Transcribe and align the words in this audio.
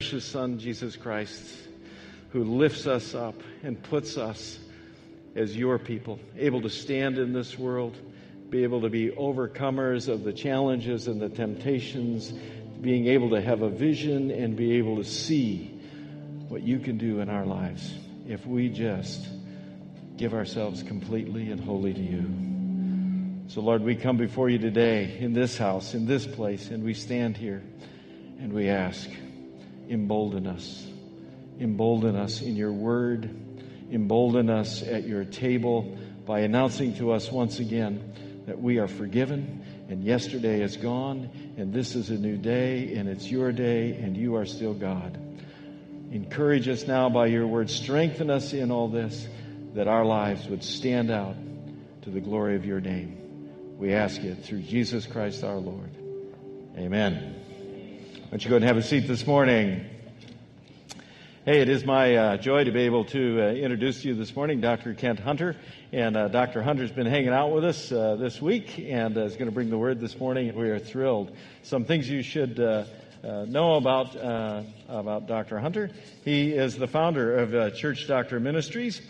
precious 0.00 0.24
Son, 0.24 0.60
Jesus 0.60 0.94
Christ, 0.94 1.42
who 2.30 2.44
lifts 2.44 2.86
us 2.86 3.16
up 3.16 3.34
and 3.64 3.82
puts 3.82 4.16
us 4.16 4.60
as 5.34 5.56
your 5.56 5.76
people, 5.76 6.20
able 6.36 6.62
to 6.62 6.70
stand 6.70 7.18
in 7.18 7.32
this 7.32 7.58
world, 7.58 7.96
be 8.48 8.62
able 8.62 8.82
to 8.82 8.90
be 8.90 9.10
overcomers 9.10 10.06
of 10.06 10.22
the 10.22 10.32
challenges 10.32 11.08
and 11.08 11.20
the 11.20 11.28
temptations, 11.28 12.32
being 12.80 13.08
able 13.08 13.30
to 13.30 13.42
have 13.42 13.62
a 13.62 13.68
vision 13.68 14.30
and 14.30 14.54
be 14.54 14.74
able 14.74 14.98
to 14.98 15.04
see 15.04 15.66
what 16.46 16.62
you 16.62 16.78
can 16.78 16.96
do 16.96 17.18
in 17.18 17.28
our 17.28 17.44
lives 17.44 17.92
if 18.28 18.46
we 18.46 18.68
just 18.68 19.26
give 20.16 20.32
ourselves 20.32 20.84
completely 20.84 21.50
and 21.50 21.58
wholly 21.60 21.92
to 21.92 22.00
you. 22.00 23.48
So, 23.48 23.62
Lord, 23.62 23.82
we 23.82 23.96
come 23.96 24.16
before 24.16 24.48
you 24.48 24.58
today 24.58 25.18
in 25.18 25.32
this 25.32 25.58
house, 25.58 25.94
in 25.94 26.06
this 26.06 26.24
place, 26.24 26.68
and 26.68 26.84
we 26.84 26.94
stand 26.94 27.36
here 27.36 27.64
and 28.38 28.52
we 28.52 28.68
ask, 28.68 29.10
embolden 29.88 30.46
us. 30.46 30.86
Embolden 31.60 32.16
us 32.16 32.40
in 32.42 32.56
your 32.56 32.72
word. 32.72 33.28
Embolden 33.90 34.50
us 34.50 34.82
at 34.82 35.06
your 35.06 35.24
table 35.24 35.96
by 36.26 36.40
announcing 36.40 36.94
to 36.96 37.12
us 37.12 37.32
once 37.32 37.58
again 37.58 38.44
that 38.46 38.60
we 38.60 38.78
are 38.78 38.88
forgiven 38.88 39.64
and 39.88 40.04
yesterday 40.04 40.60
is 40.60 40.76
gone 40.76 41.30
and 41.56 41.72
this 41.72 41.94
is 41.94 42.10
a 42.10 42.14
new 42.14 42.36
day 42.36 42.94
and 42.94 43.08
it's 43.08 43.30
your 43.30 43.52
day 43.52 43.92
and 43.92 44.16
you 44.16 44.36
are 44.36 44.44
still 44.44 44.74
God. 44.74 45.18
Encourage 46.10 46.68
us 46.68 46.86
now 46.86 47.08
by 47.08 47.26
your 47.26 47.46
word. 47.46 47.70
Strengthen 47.70 48.30
us 48.30 48.52
in 48.52 48.70
all 48.70 48.88
this 48.88 49.26
that 49.74 49.88
our 49.88 50.04
lives 50.04 50.46
would 50.48 50.64
stand 50.64 51.10
out 51.10 51.36
to 52.02 52.10
the 52.10 52.20
glory 52.20 52.56
of 52.56 52.64
your 52.64 52.80
name. 52.80 53.16
We 53.76 53.94
ask 53.94 54.20
it 54.22 54.44
through 54.44 54.62
Jesus 54.62 55.06
Christ 55.06 55.44
our 55.44 55.58
Lord. 55.58 55.90
Amen. 56.76 57.47
Why 58.28 58.32
don't 58.32 58.44
you 58.44 58.50
go 58.50 58.56
and 58.56 58.64
have 58.66 58.76
a 58.76 58.82
seat 58.82 59.08
this 59.08 59.26
morning? 59.26 59.86
Hey, 61.46 61.62
it 61.62 61.70
is 61.70 61.86
my 61.86 62.14
uh, 62.14 62.36
joy 62.36 62.64
to 62.64 62.70
be 62.70 62.80
able 62.80 63.06
to 63.06 63.42
uh, 63.42 63.52
introduce 63.52 64.04
you 64.04 64.14
this 64.14 64.36
morning 64.36 64.60
Dr. 64.60 64.92
Kent 64.92 65.18
Hunter. 65.18 65.56
And 65.94 66.14
uh, 66.14 66.28
Dr. 66.28 66.60
Hunter's 66.60 66.92
been 66.92 67.06
hanging 67.06 67.30
out 67.30 67.52
with 67.52 67.64
us 67.64 67.90
uh, 67.90 68.16
this 68.16 68.42
week 68.42 68.78
and 68.80 69.16
uh, 69.16 69.22
is 69.22 69.36
going 69.36 69.46
to 69.46 69.54
bring 69.54 69.70
the 69.70 69.78
word 69.78 69.98
this 69.98 70.18
morning, 70.18 70.54
we 70.54 70.68
are 70.68 70.78
thrilled. 70.78 71.34
Some 71.62 71.86
things 71.86 72.06
you 72.06 72.22
should 72.22 72.60
uh, 72.60 72.84
know 73.22 73.76
about, 73.76 74.14
about 74.90 75.26
Dr. 75.26 75.58
Hunter. 75.58 75.88
He 76.22 76.52
is 76.52 76.76
the 76.76 76.86
founder 76.86 77.38
of 77.38 77.74
Church 77.76 78.06
Doctor 78.06 78.38
Ministries. 78.40 79.00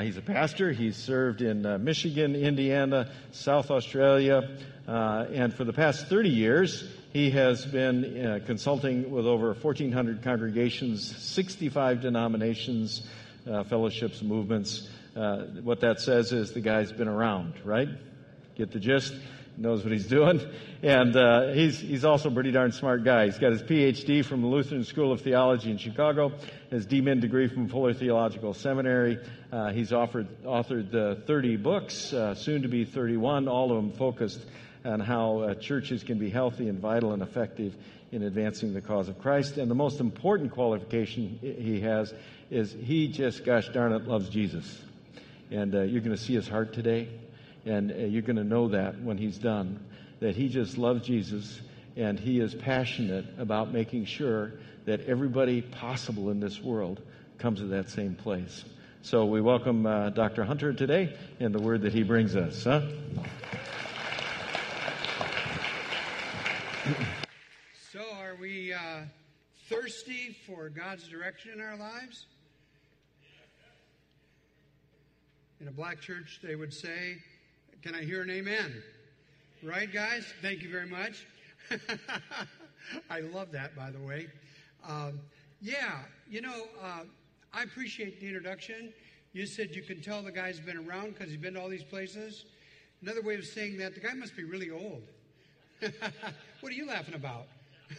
he's 0.00 0.16
a 0.16 0.22
pastor. 0.22 0.72
He's 0.72 0.96
served 0.96 1.42
in 1.42 1.62
Michigan, 1.84 2.34
Indiana, 2.34 3.12
South 3.30 3.70
Australia, 3.70 4.58
and 4.88 5.54
for 5.54 5.62
the 5.62 5.72
past 5.72 6.08
30 6.08 6.28
years, 6.28 6.82
he 7.14 7.30
has 7.30 7.64
been 7.64 8.26
uh, 8.26 8.40
consulting 8.44 9.08
with 9.08 9.24
over 9.24 9.54
1,400 9.54 10.22
congregations, 10.24 11.16
65 11.16 12.00
denominations, 12.00 13.06
uh, 13.48 13.62
fellowships, 13.62 14.20
movements. 14.20 14.88
Uh, 15.14 15.44
what 15.62 15.78
that 15.82 16.00
says 16.00 16.32
is 16.32 16.52
the 16.52 16.60
guy's 16.60 16.90
been 16.90 17.06
around, 17.06 17.54
right? 17.64 17.86
Get 18.56 18.72
the 18.72 18.80
gist? 18.80 19.14
Knows 19.56 19.84
what 19.84 19.92
he's 19.92 20.08
doing. 20.08 20.40
And 20.82 21.16
uh, 21.16 21.52
he's, 21.54 21.80
he's 21.80 22.04
also 22.04 22.28
a 22.28 22.34
pretty 22.34 22.50
darn 22.50 22.70
smart 22.70 23.04
guy. 23.04 23.24
He's 23.24 23.38
got 23.38 23.52
his 23.52 23.62
PhD 23.62 24.22
from 24.22 24.42
the 24.42 24.48
Lutheran 24.48 24.84
School 24.84 25.12
of 25.12 25.22
Theology 25.22 25.70
in 25.70 25.78
Chicago, 25.78 26.32
his 26.68 26.86
DMin 26.86 27.22
degree 27.22 27.48
from 27.48 27.70
Fuller 27.70 27.94
Theological 27.94 28.52
Seminary. 28.52 29.18
Uh, 29.50 29.72
he's 29.72 29.94
offered, 29.94 30.28
authored 30.42 31.24
30 31.26 31.56
books, 31.56 32.12
uh, 32.12 32.34
soon 32.34 32.60
to 32.60 32.68
be 32.68 32.84
31, 32.84 33.48
all 33.48 33.70
of 33.70 33.82
them 33.82 33.92
focused 33.92 34.44
on 34.84 35.00
how 35.00 35.38
uh, 35.38 35.54
churches 35.54 36.02
can 36.02 36.18
be 36.18 36.30
healthy 36.30 36.68
and 36.68 36.78
vital 36.78 37.12
and 37.12 37.22
effective 37.22 37.74
in 38.12 38.22
advancing 38.22 38.74
the 38.74 38.80
cause 38.80 39.08
of 39.08 39.18
Christ. 39.18 39.56
And 39.56 39.70
the 39.70 39.74
most 39.74 40.00
important 40.00 40.52
qualification 40.52 41.38
he 41.40 41.80
has 41.80 42.12
is 42.50 42.72
he 42.72 43.08
just, 43.08 43.44
gosh 43.44 43.68
darn 43.70 43.92
it, 43.92 44.06
loves 44.06 44.28
Jesus. 44.28 44.82
And 45.50 45.74
uh, 45.74 45.82
you're 45.82 46.02
going 46.02 46.16
to 46.16 46.22
see 46.22 46.34
his 46.34 46.48
heart 46.48 46.72
today, 46.74 47.08
and 47.64 47.90
uh, 47.90 47.94
you're 47.96 48.22
going 48.22 48.36
to 48.36 48.44
know 48.44 48.68
that 48.68 49.00
when 49.00 49.18
he's 49.18 49.38
done, 49.38 49.84
that 50.20 50.36
he 50.36 50.48
just 50.48 50.78
loves 50.78 51.06
Jesus 51.06 51.60
and 51.96 52.18
he 52.18 52.40
is 52.40 52.54
passionate 52.54 53.24
about 53.38 53.72
making 53.72 54.04
sure 54.04 54.52
that 54.84 55.00
everybody 55.02 55.62
possible 55.62 56.30
in 56.30 56.40
this 56.40 56.60
world 56.60 57.00
comes 57.38 57.60
to 57.60 57.66
that 57.66 57.88
same 57.88 58.14
place. 58.14 58.64
So 59.02 59.26
we 59.26 59.40
welcome 59.40 59.86
uh, 59.86 60.10
Dr. 60.10 60.44
Hunter 60.44 60.72
today 60.72 61.16
and 61.40 61.54
the 61.54 61.60
word 61.60 61.82
that 61.82 61.92
he 61.92 62.02
brings 62.02 62.34
us. 62.34 62.64
Huh? 62.64 62.82
So, 67.92 68.00
are 68.20 68.36
we 68.38 68.74
uh, 68.74 69.04
thirsty 69.70 70.36
for 70.46 70.68
God's 70.68 71.08
direction 71.08 71.52
in 71.52 71.60
our 71.62 71.78
lives? 71.78 72.26
In 75.62 75.68
a 75.68 75.70
black 75.70 76.02
church, 76.02 76.40
they 76.42 76.56
would 76.56 76.74
say, 76.74 77.16
Can 77.82 77.94
I 77.94 78.02
hear 78.02 78.20
an 78.20 78.28
amen? 78.28 78.82
Right, 79.62 79.90
guys? 79.90 80.26
Thank 80.42 80.60
you 80.60 80.70
very 80.70 80.86
much. 80.86 81.26
I 83.10 83.20
love 83.20 83.50
that, 83.52 83.74
by 83.74 83.90
the 83.90 84.00
way. 84.00 84.28
Um, 84.86 85.20
yeah, 85.62 86.00
you 86.28 86.42
know, 86.42 86.64
uh, 86.82 87.04
I 87.54 87.62
appreciate 87.62 88.20
the 88.20 88.26
introduction. 88.26 88.92
You 89.32 89.46
said 89.46 89.74
you 89.74 89.82
can 89.82 90.02
tell 90.02 90.22
the 90.22 90.32
guy's 90.32 90.60
been 90.60 90.76
around 90.76 91.14
because 91.14 91.30
he's 91.30 91.40
been 91.40 91.54
to 91.54 91.62
all 91.62 91.70
these 91.70 91.82
places. 91.82 92.44
Another 93.00 93.22
way 93.22 93.36
of 93.36 93.46
saying 93.46 93.78
that, 93.78 93.94
the 93.94 94.00
guy 94.00 94.12
must 94.12 94.36
be 94.36 94.44
really 94.44 94.70
old. 94.70 95.04
what 96.60 96.72
are 96.72 96.76
you 96.76 96.86
laughing 96.86 97.14
about? 97.14 97.46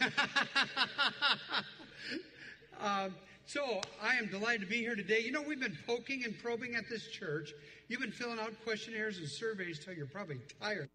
um, 2.80 3.14
so 3.46 3.80
I 4.02 4.14
am 4.14 4.26
delighted 4.26 4.62
to 4.62 4.66
be 4.66 4.78
here 4.78 4.96
today. 4.96 5.20
You 5.20 5.32
know, 5.32 5.42
we've 5.42 5.60
been 5.60 5.78
poking 5.86 6.24
and 6.24 6.36
probing 6.42 6.74
at 6.74 6.88
this 6.90 7.06
church. 7.08 7.52
You've 7.88 8.00
been 8.00 8.10
filling 8.10 8.40
out 8.40 8.52
questionnaires 8.64 9.18
and 9.18 9.28
surveys 9.28 9.78
till 9.78 9.94
you're 9.94 10.06
probably 10.06 10.38
tired. 10.60 10.88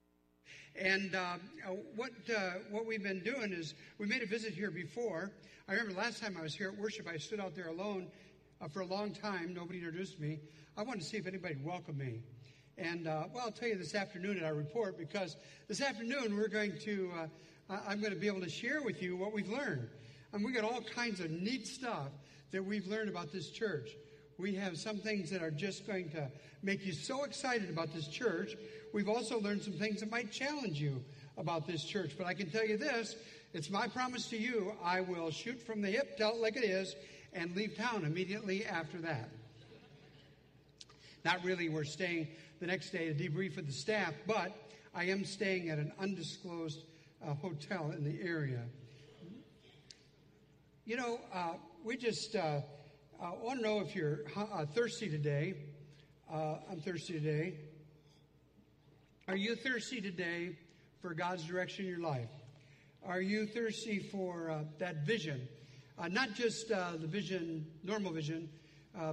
And 0.75 1.15
uh, 1.15 1.35
what 1.95 2.11
uh, 2.35 2.51
what 2.69 2.85
we've 2.85 3.03
been 3.03 3.23
doing 3.23 3.51
is 3.53 3.73
we 3.97 4.05
made 4.07 4.21
a 4.21 4.25
visit 4.25 4.53
here 4.53 4.71
before. 4.71 5.31
I 5.67 5.73
remember 5.73 5.93
last 5.93 6.21
time 6.21 6.35
I 6.37 6.41
was 6.41 6.55
here 6.55 6.69
at 6.69 6.77
worship, 6.77 7.07
I 7.07 7.17
stood 7.17 7.39
out 7.39 7.55
there 7.55 7.67
alone 7.67 8.07
uh, 8.61 8.67
for 8.67 8.81
a 8.81 8.85
long 8.85 9.11
time. 9.11 9.53
Nobody 9.53 9.79
introduced 9.79 10.19
me. 10.19 10.39
I 10.77 10.83
wanted 10.83 11.01
to 11.01 11.05
see 11.05 11.17
if 11.17 11.27
anybody 11.27 11.55
would 11.55 11.65
welcome 11.65 11.97
me. 11.97 12.21
And 12.77 13.07
uh, 13.07 13.25
well, 13.33 13.45
I'll 13.45 13.51
tell 13.51 13.67
you 13.67 13.75
this 13.75 13.95
afternoon 13.95 14.37
at 14.37 14.43
our 14.43 14.53
report 14.53 14.97
because 14.97 15.35
this 15.67 15.81
afternoon 15.81 16.35
we're 16.35 16.47
going 16.47 16.77
to, 16.79 17.11
uh, 17.69 17.77
I'm 17.87 17.99
going 17.99 18.13
to 18.13 18.19
be 18.19 18.27
able 18.27 18.41
to 18.41 18.49
share 18.49 18.81
with 18.81 19.01
you 19.01 19.15
what 19.15 19.33
we've 19.33 19.49
learned. 19.49 19.87
And 20.33 20.43
we 20.43 20.51
got 20.51 20.63
all 20.63 20.81
kinds 20.81 21.19
of 21.19 21.29
neat 21.29 21.67
stuff 21.67 22.09
that 22.51 22.63
we've 22.63 22.87
learned 22.87 23.09
about 23.09 23.31
this 23.31 23.49
church. 23.49 23.89
We 24.37 24.55
have 24.55 24.77
some 24.77 24.97
things 24.97 25.29
that 25.29 25.43
are 25.43 25.51
just 25.51 25.85
going 25.85 26.09
to 26.11 26.29
make 26.63 26.85
you 26.85 26.93
so 26.93 27.23
excited 27.23 27.69
about 27.69 27.93
this 27.93 28.07
church. 28.07 28.55
We've 28.93 29.09
also 29.09 29.39
learned 29.39 29.61
some 29.61 29.73
things 29.73 29.99
that 29.99 30.09
might 30.09 30.31
challenge 30.31 30.81
you 30.81 31.03
about 31.37 31.67
this 31.67 31.83
church. 31.83 32.13
But 32.17 32.27
I 32.27 32.33
can 32.33 32.49
tell 32.49 32.65
you 32.65 32.77
this 32.77 33.15
it's 33.53 33.69
my 33.69 33.87
promise 33.87 34.27
to 34.29 34.37
you 34.37 34.73
I 34.83 35.01
will 35.01 35.29
shoot 35.29 35.61
from 35.61 35.81
the 35.81 35.89
hip, 35.89 36.17
tell 36.17 36.31
it 36.31 36.41
like 36.41 36.55
it 36.55 36.63
is, 36.63 36.95
and 37.33 37.55
leave 37.55 37.75
town 37.75 38.05
immediately 38.05 38.65
after 38.65 38.97
that. 38.99 39.29
Not 41.23 41.43
really, 41.43 41.69
we're 41.69 41.83
staying 41.83 42.29
the 42.59 42.65
next 42.65 42.89
day 42.89 43.13
to 43.13 43.13
debrief 43.13 43.55
with 43.55 43.67
the 43.67 43.73
staff, 43.73 44.13
but 44.25 44.55
I 44.95 45.05
am 45.05 45.23
staying 45.23 45.69
at 45.69 45.77
an 45.77 45.91
undisclosed 45.99 46.83
uh, 47.23 47.35
hotel 47.35 47.93
in 47.95 48.03
the 48.03 48.19
area. 48.27 48.63
You 50.83 50.97
know, 50.97 51.19
uh, 51.31 51.53
we 51.83 51.95
just 51.95 52.35
uh, 52.35 52.61
uh 53.21 53.31
want 53.39 53.59
to 53.59 53.63
know 53.63 53.81
if 53.81 53.95
you're 53.95 54.21
uh, 54.35 54.65
thirsty 54.73 55.09
today. 55.09 55.53
Uh, 56.31 56.55
I'm 56.71 56.81
thirsty 56.81 57.13
today. 57.13 57.53
Are 59.27 59.35
you 59.35 59.55
thirsty 59.55 60.01
today 60.01 60.57
for 61.03 61.13
God's 61.13 61.43
direction 61.43 61.85
in 61.85 61.91
your 61.91 62.01
life? 62.01 62.29
Are 63.05 63.21
you 63.21 63.45
thirsty 63.45 63.99
for 64.11 64.65
that 64.79 65.05
vision? 65.05 65.47
not 66.09 66.33
just 66.33 66.69
the 66.69 67.07
vision, 67.07 67.67
normal 67.83 68.11
vision, 68.11 68.49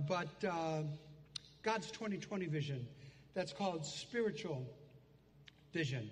but 0.09 0.43
God's 1.63 1.91
2020 1.91 2.47
vision 2.47 2.87
that's 3.35 3.53
called 3.53 3.85
spiritual 3.85 4.65
vision. 5.73 6.11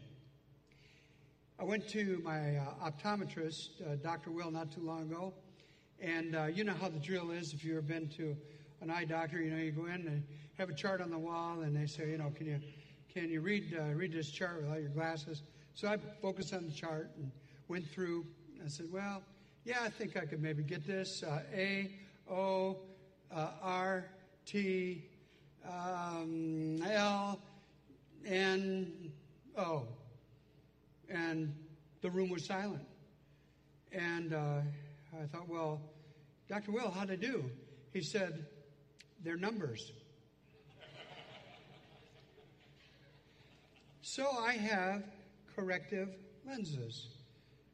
I 1.59 1.65
went 1.65 1.89
to 1.91 2.21
my 2.25 2.57
uh, 2.57 2.91
optometrist, 2.91 3.81
uh, 3.81 3.97
Dr. 3.97 4.31
Will, 4.31 4.51
not 4.51 4.73
too 4.73 4.83
long 4.83 5.03
ago, 5.03 5.33
and 6.01 6.37
uh, 6.37 6.45
you 6.47 6.65
know 6.65 6.75
how 6.75 6.89
the 6.89 6.99
drill 6.99 7.31
is. 7.31 7.55
If 7.55 7.65
you've 7.65 7.79
ever 7.79 7.87
been 7.87 8.09
to 8.17 8.37
an 8.81 8.91
eye 8.91 9.05
doctor, 9.05 9.41
you 9.41 9.51
know 9.51 9.57
you 9.57 9.71
go 9.71 9.87
in 9.87 10.07
and 10.07 10.25
have 10.59 10.69
a 10.69 10.75
chart 10.75 11.01
on 11.01 11.11
the 11.11 11.19
wall, 11.19 11.61
and 11.61 11.75
they 11.75 11.87
say, 11.87 12.11
you 12.11 12.19
know, 12.19 12.33
can 12.35 12.47
you 12.47 12.61
can 13.13 13.31
you 13.31 13.41
read 13.41 13.75
uh, 13.79 13.95
read 13.95 14.13
this 14.13 14.31
chart 14.31 14.63
without 14.63 14.81
your 14.81 14.91
glasses? 14.91 15.43
So 15.75 15.89
I 15.89 15.97
focused 16.21 16.53
on 16.53 16.67
the 16.67 16.73
chart 16.73 17.11
and 17.17 17.31
went 17.69 17.89
through. 17.89 18.27
I 18.65 18.69
said, 18.69 18.87
well, 18.93 19.23
yeah, 19.65 19.79
I 19.83 19.91
think 19.91 20.17
I 20.17 20.27
could 20.27 20.43
maybe 20.43 20.63
get 20.63 20.87
this 20.87 21.23
uh, 21.23 21.41
A 21.55 21.93
O 22.29 22.79
uh, 23.35 23.51
R 23.63 24.11
T 24.45 25.05
um, 25.69 26.83
L 26.83 27.41
N 28.27 29.13
O. 29.57 29.85
And 31.09 31.55
the 32.03 32.11
room 32.11 32.31
was 32.31 32.45
silent. 32.45 32.85
And 33.93 34.35
uh, 34.35 34.61
I 35.21 35.27
thought, 35.27 35.49
well, 35.49 35.81
Dr. 36.49 36.73
Will, 36.73 36.91
how'd 36.91 37.11
I 37.11 37.17
do? 37.17 37.45
He 37.93 38.03
said, 38.03 38.45
They're 39.23 39.37
numbers. 39.37 39.93
so 44.03 44.27
I 44.39 44.53
have 44.55 45.03
corrective 45.55 46.11
lenses 46.47 47.09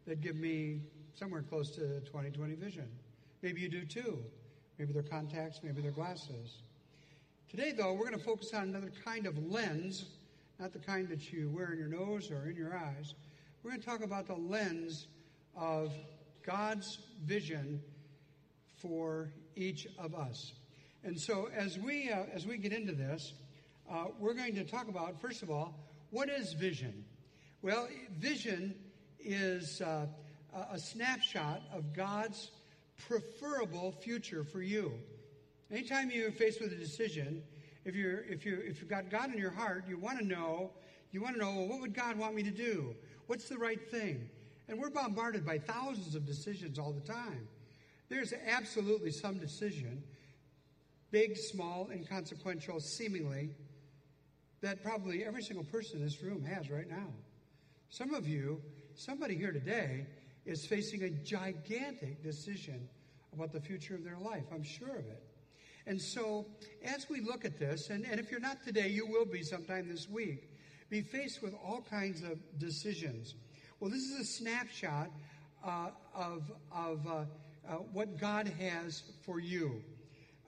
that 0.07 0.21
give 0.21 0.37
me 0.37 0.81
somewhere 1.15 1.43
close 1.43 1.71
to 1.73 2.01
20 2.01 2.31
20 2.31 2.55
vision. 2.55 2.89
Maybe 3.43 3.61
you 3.61 3.69
do 3.69 3.85
too. 3.85 4.19
Maybe 4.79 4.93
they're 4.93 5.03
contacts, 5.03 5.61
maybe 5.63 5.83
they're 5.83 5.91
glasses. 5.91 6.63
Today, 7.55 7.73
though, 7.73 7.93
we're 7.93 8.07
going 8.07 8.19
to 8.19 8.25
focus 8.25 8.55
on 8.55 8.63
another 8.63 8.91
kind 9.05 9.27
of 9.27 9.37
lens, 9.53 10.07
not 10.59 10.73
the 10.73 10.79
kind 10.79 11.07
that 11.11 11.35
you 11.35 11.51
wear 11.51 11.71
in 11.73 11.79
your 11.79 11.87
nose 11.87 12.31
or 12.31 12.49
in 12.49 12.57
your 12.57 12.75
eyes. 12.75 13.13
We're 13.63 13.73
going 13.73 13.83
to 13.83 13.87
talk 13.87 14.03
about 14.03 14.27
the 14.27 14.37
lens 14.37 15.07
of 15.55 15.93
God's 16.47 17.01
vision 17.23 17.83
for 18.81 19.35
each 19.55 19.87
of 19.99 20.15
us. 20.15 20.55
And 21.05 21.21
so, 21.21 21.51
as 21.55 21.79
we 21.79 22.09
uh, 22.11 22.23
as 22.33 22.47
we 22.47 22.57
get 22.57 22.73
into 22.73 22.93
this, 22.93 23.35
uh, 23.91 24.07
we're 24.19 24.33
going 24.33 24.55
to 24.55 24.65
talk 24.65 24.89
about 24.89 25.21
first 25.21 25.43
of 25.43 25.51
all, 25.51 25.79
what 26.09 26.31
is 26.31 26.55
vision? 26.55 27.05
Well, 27.61 27.87
vision 28.19 28.75
is 29.21 29.83
uh, 29.83 30.07
a 30.73 30.79
snapshot 30.79 31.61
of 31.71 31.93
God's 31.93 32.51
preferable 33.07 33.93
future 33.93 34.43
for 34.43 34.63
you. 34.63 34.95
Anytime 35.73 36.11
you're 36.11 36.31
faced 36.31 36.61
with 36.61 36.71
a 36.73 36.77
decision, 36.77 37.43
if 37.87 37.97
you're 37.97 38.25
if 38.25 38.45
you 38.45 38.61
if 38.63 38.81
you've 38.81 38.91
got 38.91 39.11
God 39.11 39.33
in 39.33 39.39
your 39.39 39.51
heart, 39.51 39.85
you 39.89 39.97
want 39.97 40.19
to 40.19 40.25
know 40.25 40.71
you 41.13 41.23
want 41.23 41.35
to 41.35 41.41
know 41.41 41.51
well, 41.51 41.67
what 41.67 41.81
would 41.81 41.95
God 41.95 42.19
want 42.19 42.35
me 42.35 42.43
to 42.43 42.51
do? 42.51 42.95
What's 43.27 43.49
the 43.49 43.57
right 43.57 43.81
thing? 43.91 44.29
And 44.69 44.79
we're 44.79 44.91
bombarded 44.91 45.47
by 45.47 45.59
thousands 45.59 46.15
of 46.15 46.27
decisions 46.27 46.79
all 46.79 46.93
the 46.93 47.01
time. 47.01 47.49
There's 48.11 48.35
absolutely 48.47 49.11
some 49.11 49.39
decision, 49.39 50.03
big, 51.11 51.37
small, 51.37 51.89
inconsequential, 51.91 52.79
seemingly, 52.81 53.51
that 54.61 54.83
probably 54.83 55.25
every 55.25 55.43
single 55.43 55.65
person 55.65 55.99
in 55.99 56.05
this 56.05 56.23
room 56.23 56.45
has 56.45 56.71
right 56.71 56.89
now. 56.89 57.09
Some 57.89 58.13
of 58.13 58.29
you, 58.29 58.61
somebody 58.95 59.37
here 59.37 59.53
today, 59.53 60.07
is 60.45 60.67
facing 60.67 61.03
a 61.05 61.11
gigantic 61.11 62.23
decision 62.23 62.89
about 63.33 63.53
the 63.53 63.61
future 63.61 63.95
of 63.95 64.05
their 64.05 64.19
life. 64.19 64.45
I'm 64.53 64.63
sure 64.63 64.91
of 64.97 65.07
it. 65.07 65.32
And 65.87 66.01
so, 66.01 66.47
as 66.85 67.09
we 67.09 67.21
look 67.21 67.45
at 67.45 67.59
this, 67.59 67.91
and, 67.91 68.05
and 68.05 68.21
if 68.21 68.31
you're 68.31 68.41
not 68.41 68.65
today, 68.65 68.89
you 68.89 69.07
will 69.07 69.25
be 69.25 69.43
sometime 69.43 69.89
this 69.89 70.09
week, 70.09 70.51
be 70.91 71.01
faced 71.01 71.43
with 71.43 71.55
all 71.55 71.85
kinds 71.91 72.23
of 72.23 72.39
decisions. 72.59 73.35
Well, 73.81 73.91
this 73.91 74.03
is 74.03 74.21
a 74.21 74.25
snapshot 74.25 75.11
uh, 75.65 75.89
of, 76.15 76.51
of 76.73 77.07
uh, 77.07 77.11
uh, 77.69 77.73
what 77.93 78.19
God 78.21 78.49
has 78.61 79.03
for 79.23 79.41
you. 79.41 79.83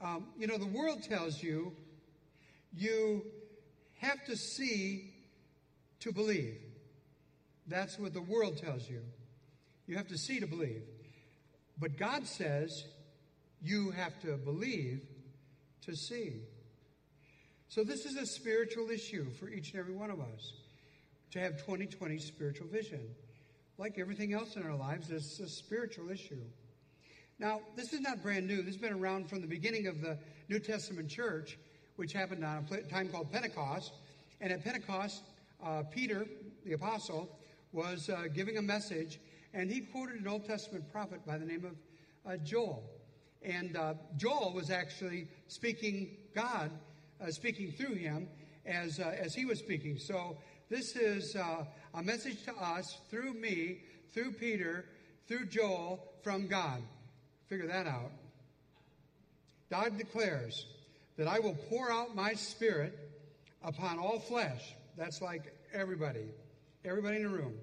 Um, 0.03 0.27
you 0.39 0.47
know, 0.47 0.59
the 0.59 0.67
world 0.67 1.03
tells 1.03 1.43
you 1.43 1.73
you 2.77 3.25
have 3.99 4.25
to 4.27 4.37
see 4.37 5.15
to 6.01 6.13
believe. 6.13 6.59
That's 7.67 7.99
what 7.99 8.13
the 8.13 8.21
world 8.21 8.59
tells 8.59 8.89
you. 8.89 9.01
You 9.87 9.97
have 9.97 10.09
to 10.09 10.19
see 10.19 10.41
to 10.41 10.47
believe. 10.47 10.83
But 11.79 11.97
God 11.97 12.27
says 12.27 12.85
you 13.63 13.91
have 13.93 14.21
to 14.23 14.37
believe 14.37 15.03
to 15.85 15.97
see. 15.97 16.43
So, 17.69 17.83
this 17.83 18.05
is 18.05 18.17
a 18.17 18.27
spiritual 18.27 18.91
issue 18.91 19.31
for 19.31 19.49
each 19.49 19.73
and 19.73 19.81
every 19.81 19.95
one 19.95 20.11
of 20.11 20.21
us 20.21 20.53
to 21.33 21.41
have 21.41 21.57
2020 21.59 22.19
spiritual 22.19 22.69
vision. 22.69 23.01
Like 23.77 23.99
everything 23.99 24.33
else 24.33 24.57
in 24.57 24.63
our 24.63 24.77
lives, 24.77 25.11
it's 25.11 25.41
a 25.41 25.49
spiritual 25.49 26.11
issue. 26.11 26.43
Now, 27.41 27.61
this 27.75 27.93
is 27.93 28.01
not 28.01 28.23
brand 28.23 28.47
new. 28.47 28.59
This 28.59 28.75
has 28.75 28.77
been 28.77 28.93
around 28.93 29.29
from 29.29 29.41
the 29.41 29.49
beginning 29.49 29.89
of 29.89 30.01
the 30.01 30.17
New 30.49 30.61
Testament 30.61 31.09
church, 31.09 31.59
which 31.97 32.13
happened 32.13 32.45
on 32.45 32.65
a 32.71 32.83
time 32.83 33.09
called 33.09 33.33
Pentecost. 33.33 33.95
And 34.41 34.53
at 34.53 34.63
Pentecost, 34.63 35.25
uh, 35.65 35.83
Peter, 35.91 36.27
the 36.65 36.75
apostle, 36.75 37.29
was 37.73 38.09
uh, 38.09 38.29
giving 38.33 38.59
a 38.59 38.63
message, 38.63 39.19
and 39.53 39.69
he 39.69 39.81
quoted 39.81 40.21
an 40.21 40.29
Old 40.29 40.47
Testament 40.47 40.91
prophet 40.93 41.27
by 41.27 41.39
the 41.39 41.45
name 41.45 41.65
of 41.65 42.33
uh, 42.33 42.37
Joel. 42.37 42.85
And 43.45 43.77
uh, 43.77 43.95
Joel 44.17 44.53
was 44.55 44.71
actually 44.71 45.29
speaking 45.49 46.17
God, 46.35 46.71
uh, 47.21 47.31
speaking 47.31 47.73
through 47.73 47.95
him 47.95 48.29
as, 48.65 48.99
uh, 48.99 49.15
as 49.21 49.35
he 49.35 49.45
was 49.45 49.59
speaking. 49.59 49.99
So 49.99 50.39
this 50.71 50.97
is 50.97 51.37
uh, 51.37 51.65
a 51.93 52.03
message 52.03 52.43
to 52.45 52.55
us 52.55 52.99
through 53.11 53.35
me, 53.35 53.83
through 54.13 54.33
Peter, 54.33 54.87
through 55.29 55.47
Joel, 55.47 56.03
from 56.23 56.47
God. 56.47 56.83
Figure 57.49 57.67
that 57.67 57.87
out. 57.87 58.11
God 59.71 59.99
declares 59.99 60.67
that 61.19 61.29
I 61.29 61.39
will 61.39 61.57
pour 61.69 61.91
out 61.93 62.15
my 62.15 62.33
spirit 62.33 62.99
upon 63.63 63.99
all 63.99 64.19
flesh. 64.19 64.75
That's 64.97 65.21
like 65.21 65.55
everybody, 65.73 66.27
everybody 66.85 67.17
in 67.17 67.25
the 67.25 67.29
room. 67.29 67.55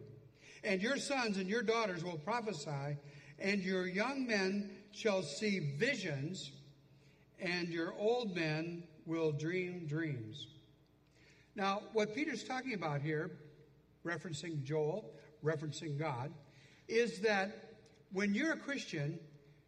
And 0.64 0.82
your 0.82 0.98
sons 0.98 1.38
and 1.38 1.50
your 1.50 1.64
daughters 1.64 2.04
will 2.04 2.20
prophesy, 2.20 2.98
and 3.40 3.64
your 3.64 3.88
young 3.88 4.28
men 4.28 4.70
shall 4.92 5.22
see 5.22 5.76
visions, 5.78 6.52
and 7.40 7.70
your 7.70 7.94
old 7.98 8.36
men 8.36 8.84
will 9.06 9.32
dream 9.32 9.86
dreams. 9.88 10.48
Now, 11.56 11.82
what 11.94 12.16
Peter's 12.16 12.44
talking 12.44 12.74
about 12.74 13.02
here, 13.02 13.32
referencing 14.06 14.64
Joel, 14.64 15.12
referencing 15.44 15.98
God, 15.98 16.32
is 16.88 17.20
that 17.22 17.76
when 18.12 18.34
you're 18.34 18.54
a 18.54 18.58
Christian, 18.58 19.20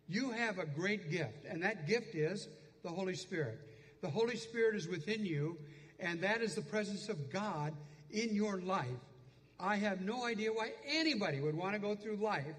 you 0.07 0.31
have 0.31 0.59
a 0.59 0.65
great 0.65 1.09
gift, 1.09 1.45
and 1.47 1.63
that 1.63 1.87
gift 1.87 2.15
is 2.15 2.47
the 2.83 2.89
Holy 2.89 3.15
Spirit. 3.15 3.59
The 4.01 4.09
Holy 4.09 4.35
Spirit 4.35 4.75
is 4.75 4.87
within 4.87 5.25
you, 5.25 5.57
and 5.99 6.21
that 6.21 6.41
is 6.41 6.55
the 6.55 6.61
presence 6.61 7.09
of 7.09 7.31
God 7.31 7.73
in 8.11 8.35
your 8.35 8.59
life. 8.61 8.87
I 9.59 9.77
have 9.77 10.01
no 10.01 10.25
idea 10.25 10.51
why 10.51 10.71
anybody 10.85 11.39
would 11.39 11.55
want 11.55 11.73
to 11.73 11.79
go 11.79 11.95
through 11.95 12.17
life 12.17 12.55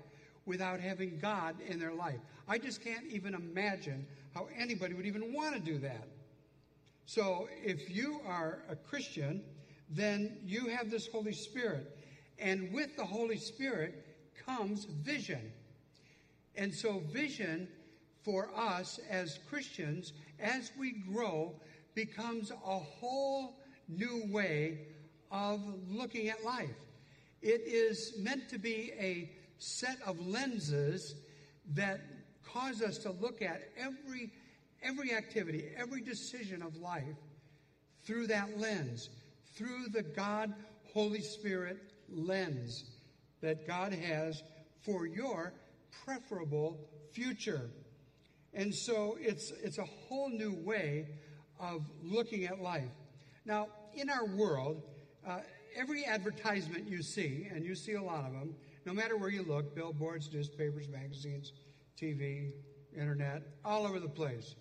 without 0.47 0.81
having 0.81 1.19
God 1.19 1.57
in 1.69 1.79
their 1.79 1.95
life. 1.95 2.21
I 2.49 2.59
just 2.59 2.83
can't 2.83 3.07
even 3.11 3.35
imagine 3.35 4.07
how 4.35 4.49
anybody 4.59 4.95
would 4.95 5.07
even 5.07 5.33
want 5.33 5.55
to 5.55 5.61
do 5.61 5.79
that. 5.79 6.07
So 7.07 7.49
if 7.63 7.91
you 7.91 8.21
are 8.27 8.63
a 8.69 8.77
Christian, 8.77 9.43
then 9.91 10.39
you 10.45 10.69
have 10.69 10.91
this 10.91 11.07
Holy 11.07 11.33
Spirit. 11.33 11.99
And 12.39 12.73
with 12.73 12.97
the 12.97 13.05
Holy 13.05 13.39
Spirit 13.39 14.07
comes 14.47 14.85
vision. 14.85 15.53
And 16.57 16.73
so, 16.73 17.01
vision 17.13 17.69
for 18.23 18.49
us 18.57 19.01
as 19.11 19.39
Christians, 19.49 20.13
as 20.39 20.73
we 20.79 20.93
grow, 20.93 21.55
becomes 21.95 22.51
a 22.51 22.79
whole 22.79 23.57
new 23.89 24.25
way 24.31 24.79
of 25.31 25.61
looking 25.89 26.29
at 26.29 26.45
life. 26.45 26.71
It 27.43 27.63
is 27.67 28.15
meant 28.19 28.49
to 28.49 28.59
be 28.59 28.93
a 28.99 29.31
set 29.59 29.97
of 30.05 30.27
lenses 30.27 31.15
that 31.75 32.01
cause 32.45 32.83
us 32.83 32.99
to 32.99 33.11
look 33.11 33.43
at 33.43 33.63
every 33.77 34.31
every 34.85 35.15
activity, 35.15 35.65
every 35.77 36.03
decision 36.03 36.63
of 36.63 36.77
life 36.77 37.17
through 38.05 38.27
that 38.27 38.59
lens, 38.59 39.09
through 39.57 39.89
the 39.89 40.03
God 40.03 40.53
Holy 40.93 41.23
Spirit 41.23 41.79
lens 42.11 42.85
that 43.41 43.67
God 43.67 43.93
has 43.93 44.43
for 44.83 45.07
your 45.07 45.53
preferable 46.05 46.79
future. 47.13 47.71
And 48.53 48.75
so 48.75 49.17
it's, 49.21 49.51
it's 49.63 49.79
a 49.79 49.85
whole 49.85 50.29
new 50.29 50.55
way 50.55 51.09
of 51.59 51.83
looking 52.03 52.45
at 52.45 52.61
life. 52.61 52.91
Now, 53.45 53.69
in 53.95 54.11
our 54.11 54.27
world, 54.27 54.83
uh, 55.27 55.39
every 55.77 56.05
advertisement 56.05 56.87
you 56.87 57.03
see, 57.03 57.49
and 57.53 57.65
you 57.65 57.75
see 57.75 57.95
a 57.95 58.03
lot 58.03 58.27
of 58.27 58.33
them, 58.33 58.55
no 58.85 58.93
matter 58.93 59.17
where 59.17 59.31
you 59.31 59.43
look 59.43 59.75
billboards, 59.75 60.31
newspapers, 60.33 60.89
magazines, 60.89 61.53
TV, 62.01 62.53
internet, 62.97 63.43
all 63.65 63.87
over 63.87 63.99
the 63.99 64.09
place 64.09 64.55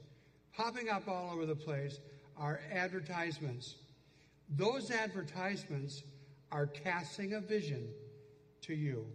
popping 0.55 0.89
up 0.89 1.07
all 1.07 1.31
over 1.31 1.45
the 1.45 1.55
place 1.55 1.99
are 2.37 2.61
advertisements. 2.71 3.75
Those 4.49 4.91
advertisements 4.91 6.03
are 6.51 6.67
casting 6.67 7.33
a 7.33 7.41
vision 7.41 7.87
to 8.61 8.73
you. 8.73 9.05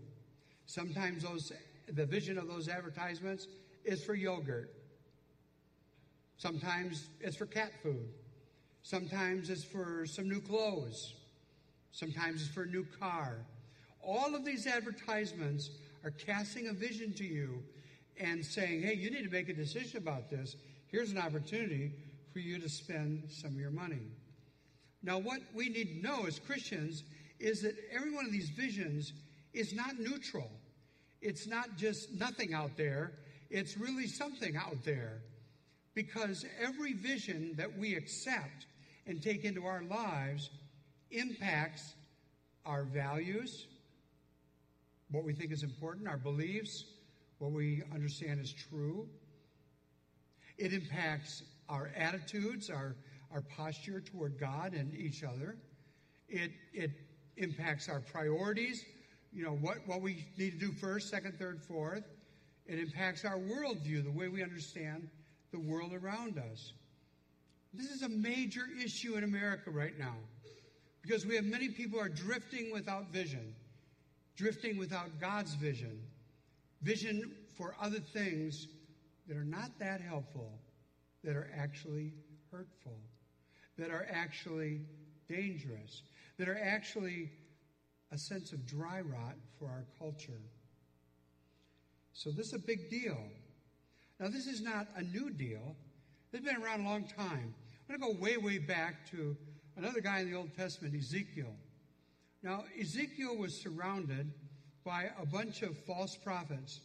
Sometimes 0.67 1.23
those 1.23 1.53
the 1.93 2.05
vision 2.05 2.37
of 2.37 2.49
those 2.49 2.69
advertisements 2.69 3.47
is 3.85 4.05
for 4.05 4.15
yogurt. 4.15 4.75
Sometimes 6.37 7.09
it's 7.21 7.37
for 7.37 7.47
cat 7.47 7.73
food. 7.83 8.09
Sometimes 8.83 9.49
it's 9.49 9.65
for 9.65 10.05
some 10.07 10.29
new 10.29 10.41
clothes. 10.41 11.15
Sometimes 11.93 12.43
it's 12.43 12.51
for 12.51 12.65
a 12.65 12.67
new 12.67 12.87
car. 13.01 13.39
All 14.03 14.35
of 14.35 14.45
these 14.45 14.67
advertisements 14.67 15.71
are 16.05 16.11
casting 16.11 16.69
a 16.69 16.73
vision 16.73 17.13
to 17.15 17.25
you 17.25 17.63
and 18.19 18.45
saying, 18.45 18.83
hey, 18.83 18.95
you 18.95 19.11
need 19.11 19.25
to 19.25 19.31
make 19.31 19.49
a 19.49 19.55
decision 19.55 19.99
about 19.99 20.31
this 20.31 20.57
here's 20.89 21.11
an 21.11 21.19
opportunity 21.19 21.93
for 22.33 22.39
you 22.39 22.59
to 22.59 22.69
spend 22.69 23.25
some 23.29 23.51
of 23.51 23.61
your 23.61 23.71
money. 23.71 24.01
Now, 25.03 25.19
what 25.19 25.41
we 25.55 25.69
need 25.69 26.01
to 26.01 26.03
know 26.03 26.27
as 26.27 26.39
Christians 26.39 27.05
is 27.39 27.63
that 27.63 27.77
every 27.93 28.13
one 28.13 28.25
of 28.25 28.33
these 28.33 28.49
visions 28.49 29.13
is 29.53 29.73
not 29.73 29.99
neutral. 29.99 30.51
It's 31.21 31.47
not 31.47 31.77
just 31.77 32.13
nothing 32.13 32.55
out 32.55 32.77
there. 32.77 33.13
it's 33.51 33.79
really 33.79 34.07
something 34.07 34.57
out 34.57 34.85
there 34.85 35.23
because 35.95 36.45
every 36.61 36.93
vision 36.93 37.55
that 37.57 37.79
we 37.79 37.95
accept 37.95 38.67
and 39.07 39.23
take 39.23 39.45
into 39.45 39.65
our 39.65 39.83
lives 39.83 40.51
impacts 41.11 41.95
our 42.67 42.85
values, 42.85 43.67
what 45.11 45.25
we 45.25 45.33
think 45.33 45.53
is 45.53 45.63
important, 45.63 46.09
our 46.09 46.17
beliefs, 46.17 46.85
what 47.39 47.53
we 47.53 47.83
understand 47.93 48.41
is 48.41 48.53
true. 48.53 49.09
It 50.59 50.73
impacts 50.73 51.43
our 51.69 51.91
attitudes, 51.97 52.71
our, 52.71 52.97
our 53.33 53.43
posture 53.43 54.01
toward 54.01 54.39
God 54.39 54.75
and 54.75 54.95
each 54.95 55.23
other. 55.23 55.57
It, 56.29 56.51
it 56.73 56.91
impacts 57.37 57.89
our 57.89 58.01
priorities, 58.01 58.85
you 59.33 59.45
know, 59.45 59.53
what, 59.53 59.79
what 59.87 60.03
we 60.03 60.27
need 60.37 60.59
to 60.59 60.67
do 60.67 60.73
first, 60.73 61.09
second, 61.09 61.39
third, 61.39 61.63
fourth. 61.63 62.05
It 62.67 62.79
impacts 62.79 63.25
our 63.25 63.39
worldview, 63.39 64.05
the 64.05 64.11
way 64.11 64.29
we 64.29 64.43
understand 64.43 65.09
the 65.53 65.59
world 65.59 65.93
around 65.95 66.39
us. 66.39 66.73
This 67.73 67.91
is 67.91 68.03
a 68.03 68.09
major 68.09 68.65
issue 68.83 69.15
in 69.17 69.25
America 69.25 69.71
right 69.71 69.99
now 69.99 70.17
because 71.03 71.25
we 71.25 71.37
have 71.37 71.45
many 71.45 71.69
people 71.69 72.01
are 72.01 72.09
drifting 72.09 72.73
without 72.73 73.11
vision, 73.13 73.55
drifting 74.39 74.79
without 74.79 75.21
God's 75.21 75.55
vision, 75.55 76.01
vision 76.81 77.33
for 77.57 77.75
other 77.83 77.99
things 77.99 78.69
that 79.27 79.37
are 79.37 79.45
not 79.45 79.71
that 79.81 80.01
helpful, 80.01 80.61
that 81.25 81.35
are 81.35 81.51
actually 81.59 82.13
hurtful, 82.53 82.97
that 83.77 83.91
are 83.91 84.07
actually 84.11 84.81
dangerous, 85.29 86.03
that 86.39 86.49
are 86.49 86.59
actually 86.63 87.31
a 88.13 88.17
sense 88.17 88.53
of 88.53 88.65
dry 88.65 89.01
rot 89.01 89.35
for 89.59 89.67
our 89.67 89.85
culture. 89.99 90.41
So 92.13 92.31
this 92.31 92.47
is 92.47 92.55
a 92.55 92.59
big 92.61 92.89
deal. 92.89 93.19
Now, 94.21 94.29
this 94.29 94.47
is 94.47 94.63
not 94.63 94.87
a 94.97 95.03
new 95.03 95.31
deal. 95.31 95.77
It's 96.33 96.45
been 96.45 96.63
around 96.63 96.83
a 96.83 96.85
long 96.85 97.05
time. 97.05 97.55
I'm 97.91 97.99
going 97.99 98.13
to 98.13 98.19
go 98.19 98.23
way, 98.23 98.37
way 98.37 98.59
back 98.59 99.11
to 99.11 99.37
another 99.77 100.01
guy 100.01 100.21
in 100.21 100.31
the 100.31 100.37
Old 100.37 100.55
Testament, 100.57 100.95
Ezekiel. 100.95 101.55
Now, 102.43 102.65
Ezekiel 102.81 103.37
was 103.37 103.61
surrounded 103.61 104.33
by 104.85 105.11
a 105.21 105.27
bunch 105.27 105.63
of 105.63 105.77
false 105.87 106.17
prophets. 106.17 106.81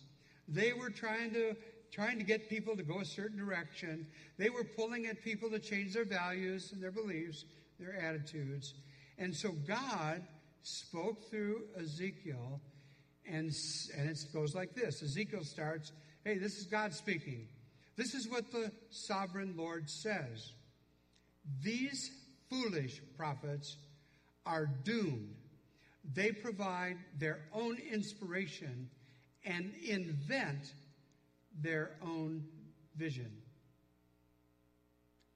They 0.47 0.73
were 0.73 0.89
trying 0.89 1.33
to 1.33 1.55
trying 1.91 2.17
to 2.17 2.25
get 2.25 2.49
people 2.49 2.75
to 2.75 2.81
go 2.81 3.01
a 3.01 3.05
certain 3.05 3.37
direction. 3.37 4.07
They 4.39 4.49
were 4.49 4.63
pulling 4.63 5.05
at 5.05 5.23
people 5.23 5.51
to 5.51 5.59
change 5.59 5.93
their 5.93 6.05
values 6.05 6.71
and 6.73 6.81
their 6.81 6.91
beliefs, 6.91 7.45
their 7.79 7.95
attitudes. 7.95 8.73
And 9.19 9.35
so 9.35 9.51
God 9.67 10.23
spoke 10.63 11.29
through 11.29 11.65
Ezekiel, 11.79 12.59
and, 13.29 13.51
and 13.95 14.09
it 14.09 14.25
goes 14.33 14.55
like 14.55 14.73
this 14.73 15.03
Ezekiel 15.03 15.43
starts, 15.43 15.91
Hey, 16.25 16.39
this 16.39 16.57
is 16.57 16.65
God 16.65 16.93
speaking. 16.93 17.47
This 17.95 18.15
is 18.15 18.27
what 18.27 18.51
the 18.51 18.71
sovereign 18.89 19.53
Lord 19.55 19.87
says. 19.87 20.53
These 21.61 22.09
foolish 22.49 23.01
prophets 23.17 23.77
are 24.45 24.65
doomed. 24.83 25.35
They 26.13 26.31
provide 26.31 26.97
their 27.17 27.39
own 27.53 27.77
inspiration 27.91 28.89
and 29.45 29.73
invent 29.87 30.73
their 31.61 31.91
own 32.01 32.45
vision. 32.95 33.31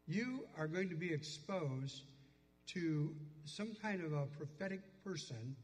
You 0.07 0.46
are 0.57 0.67
going 0.67 0.89
to 0.89 0.96
be 0.96 1.13
exposed 1.13 2.03
to 2.67 3.13
some 3.46 3.75
kind 3.81 4.03
of 4.03 4.13
a 4.13 4.25
prophetic 4.25 4.81
person 5.03 5.55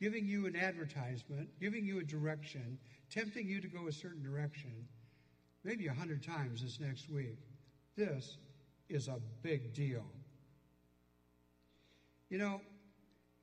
giving 0.00 0.26
you 0.26 0.46
an 0.46 0.56
advertisement, 0.56 1.48
giving 1.60 1.84
you 1.84 2.00
a 2.00 2.02
direction, 2.02 2.78
tempting 3.10 3.46
you 3.46 3.60
to 3.60 3.68
go 3.68 3.86
a 3.86 3.92
certain 3.92 4.22
direction, 4.22 4.72
maybe 5.62 5.88
a 5.88 5.92
hundred 5.92 6.22
times 6.22 6.62
this 6.62 6.80
next 6.80 7.10
week. 7.10 7.38
This 7.96 8.38
is 8.88 9.08
a 9.08 9.18
big 9.42 9.74
deal. 9.74 10.04
You 12.30 12.38
know, 12.38 12.60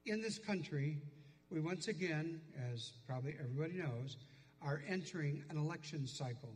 in 0.07 0.21
this 0.21 0.39
country, 0.39 0.97
we 1.49 1.59
once 1.59 1.87
again, 1.87 2.41
as 2.73 2.93
probably 3.05 3.35
everybody 3.39 3.73
knows, 3.73 4.17
are 4.61 4.81
entering 4.87 5.43
an 5.49 5.57
election 5.57 6.07
cycle. 6.07 6.53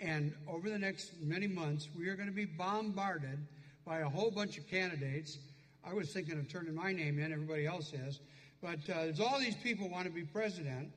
And 0.00 0.34
over 0.48 0.68
the 0.68 0.78
next 0.78 1.12
many 1.20 1.46
months, 1.46 1.88
we 1.96 2.08
are 2.08 2.16
going 2.16 2.28
to 2.28 2.34
be 2.34 2.44
bombarded 2.44 3.38
by 3.84 4.00
a 4.00 4.08
whole 4.08 4.30
bunch 4.30 4.58
of 4.58 4.68
candidates. 4.68 5.38
I 5.84 5.94
was 5.94 6.12
thinking 6.12 6.38
of 6.38 6.48
turning 6.48 6.74
my 6.74 6.92
name 6.92 7.18
in, 7.18 7.32
everybody 7.32 7.66
else 7.66 7.92
is. 7.92 8.20
But 8.60 8.78
uh, 8.90 9.04
there's 9.04 9.20
all 9.20 9.38
these 9.38 9.56
people 9.56 9.88
want 9.88 10.06
to 10.06 10.12
be 10.12 10.24
president, 10.24 10.90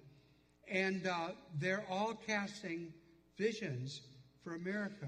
and 0.70 1.08
uh, 1.08 1.30
they're 1.60 1.86
all 1.89 2.13
casting 2.28 2.94
visions 3.38 4.01
for 4.44 4.56
America. 4.56 5.08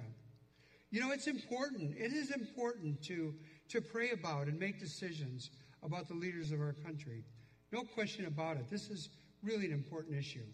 You 0.89 1.00
know, 1.00 1.12
it's 1.12 1.27
important. 1.27 1.96
It 1.98 2.13
is 2.13 2.31
important 2.31 3.01
to, 3.03 3.34
to 3.70 3.81
pray 3.81 4.12
about 4.12 4.48
and 4.48 4.60
make 4.60 4.79
decisions 4.79 5.50
about 5.83 6.07
the 6.07 6.13
leaders 6.13 6.51
of 6.51 6.59
our 6.59 6.73
country. 6.73 7.23
No 7.71 7.83
question 7.83 8.25
about 8.25 8.57
it. 8.57 8.69
This 8.69 8.89
is 8.89 9.09
really 9.43 9.65
an 9.65 9.73
important 9.73 10.17
issue. 10.17 10.45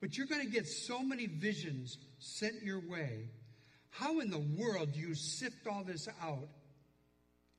But 0.00 0.16
you're 0.16 0.26
going 0.26 0.44
to 0.44 0.52
get 0.52 0.66
so 0.66 1.02
many 1.02 1.26
visions 1.26 1.96
sent 2.18 2.62
your 2.62 2.80
way. 2.80 3.30
How 3.90 4.20
in 4.20 4.28
the 4.28 4.44
world 4.58 4.92
do 4.92 5.00
you 5.00 5.14
sift 5.14 5.66
all 5.66 5.84
this 5.84 6.08
out 6.20 6.48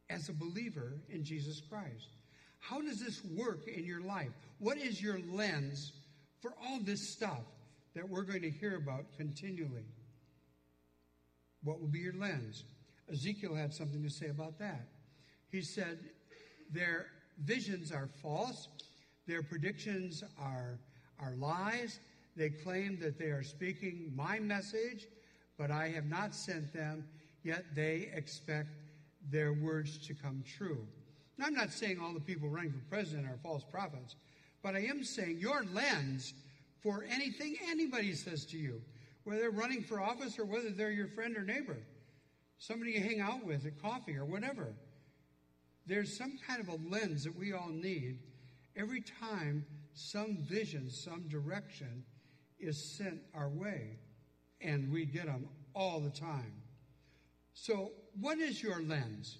as 0.10 0.30
a 0.30 0.34
believer 0.34 1.02
in 1.10 1.24
Jesus 1.24 1.62
Christ? 1.70 2.10
How 2.60 2.82
does 2.82 3.00
this 3.00 3.24
work 3.36 3.68
in 3.68 3.86
your 3.86 4.02
life? 4.02 4.32
What 4.60 4.78
is 4.78 5.02
your 5.02 5.20
lens 5.32 5.94
for 6.42 6.54
all 6.68 6.80
this 6.82 7.14
stuff 7.14 7.44
that 7.96 8.08
we're 8.08 8.24
going 8.24 8.42
to 8.42 8.50
hear 8.50 8.75
about 8.75 9.06
continually? 9.18 9.86
What 11.64 11.80
will 11.80 11.88
be 11.88 12.00
your 12.00 12.14
lens? 12.14 12.64
Ezekiel 13.12 13.56
had 13.56 13.74
something 13.74 14.04
to 14.04 14.10
say 14.10 14.28
about 14.28 14.60
that. 14.60 14.88
He 15.50 15.62
said, 15.62 16.00
Their 16.72 17.08
visions 17.38 17.92
are 17.92 18.08
false 18.22 18.68
their 19.28 19.42
predictions 19.42 20.24
are, 20.40 20.78
are 21.20 21.36
lies. 21.36 22.00
They 22.36 22.50
claim 22.50 23.00
that 23.00 23.18
they 23.18 23.26
are 23.26 23.44
speaking 23.44 24.12
my 24.16 24.40
message, 24.40 25.08
but 25.58 25.72
I 25.72 25.88
have 25.90 26.06
not 26.06 26.36
sent 26.36 26.74
them, 26.74 27.06
yet 27.44 27.64
they 27.74 28.12
expect 28.14 28.70
their 29.32 29.54
words 29.54 29.98
to 30.08 30.14
come 30.14 30.44
true. 30.46 30.86
Now, 31.38 31.48
I'm 31.48 31.54
not 31.54 31.72
saying 31.72 32.00
all 32.00 32.14
the 32.14 32.20
people 32.20 32.50
running 32.50 32.72
for 32.72 32.80
president 32.90 33.28
are 33.28 33.40
false 33.42 33.64
prophets, 33.64 34.16
but 34.62 34.76
I 34.76 34.82
am 34.82 35.04
saying 35.04 35.40
your 35.40 35.66
lens 35.74 36.34
for 36.82 37.04
anything 37.10 37.56
anybody 37.68 38.14
says 38.14 38.46
to 38.48 38.58
you, 38.58 38.82
whether 39.24 39.42
they're 39.42 39.52
running 39.52 39.82
for 39.82 40.00
office 40.00 40.38
or 40.38 40.46
whether 40.46 40.70
they're 40.70 40.92
your 40.92 41.08
friend 41.08 41.36
or 41.36 41.42
neighbor, 41.42 41.78
somebody 42.60 42.92
you 42.92 43.02
hang 43.02 43.22
out 43.22 43.44
with 43.44 43.66
at 43.66 43.82
coffee 43.82 44.16
or 44.16 44.26
whatever. 44.26 44.68
There's 45.86 46.18
some 46.18 46.38
kind 46.48 46.60
of 46.62 46.68
a 46.68 46.77
lens 46.89 47.24
that 47.24 47.36
we 47.36 47.54
all 47.54 47.70
need 47.70 48.20
Every 48.75 49.01
time 49.01 49.65
some 49.94 50.38
vision, 50.42 50.89
some 50.89 51.27
direction 51.30 52.04
is 52.60 52.98
sent 52.98 53.22
our 53.34 53.48
way, 53.48 54.00
and 54.60 54.92
we 54.92 55.06
get 55.06 55.27
them 55.27 55.48
all 55.74 56.01
the 56.01 56.10
time. 56.10 56.62
So, 57.54 57.92
what 58.20 58.39
is 58.39 58.62
your 58.62 58.82
lens? 58.82 59.38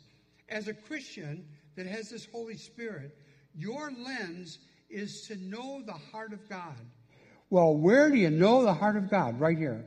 As 0.47 0.69
a 0.69 0.73
Christian 0.73 1.45
that 1.75 1.85
has 1.85 2.09
this 2.09 2.27
Holy 2.31 2.55
Spirit, 2.55 3.17
your 3.53 3.91
lens 3.91 4.59
is 4.89 5.23
to 5.27 5.35
know 5.35 5.81
the 5.85 5.93
heart 5.93 6.31
of 6.31 6.47
God. 6.47 6.79
Well, 7.49 7.75
where 7.75 8.09
do 8.09 8.15
you 8.15 8.29
know 8.29 8.63
the 8.63 8.73
heart 8.73 8.95
of 8.95 9.09
God? 9.09 9.39
Right 9.39 9.57
here. 9.57 9.85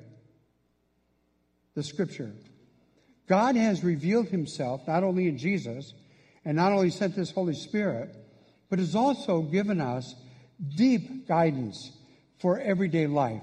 The 1.74 1.82
scripture. 1.82 2.32
God 3.28 3.56
has 3.56 3.82
revealed 3.82 4.28
himself 4.28 4.86
not 4.86 5.04
only 5.04 5.28
in 5.28 5.38
Jesus 5.38 5.94
and 6.48 6.56
not 6.56 6.72
only 6.72 6.88
sent 6.88 7.14
this 7.14 7.30
Holy 7.30 7.54
Spirit, 7.54 8.16
but 8.70 8.78
has 8.78 8.94
also 8.94 9.42
given 9.42 9.82
us 9.82 10.14
deep 10.76 11.28
guidance 11.28 11.92
for 12.38 12.58
everyday 12.58 13.06
life. 13.06 13.42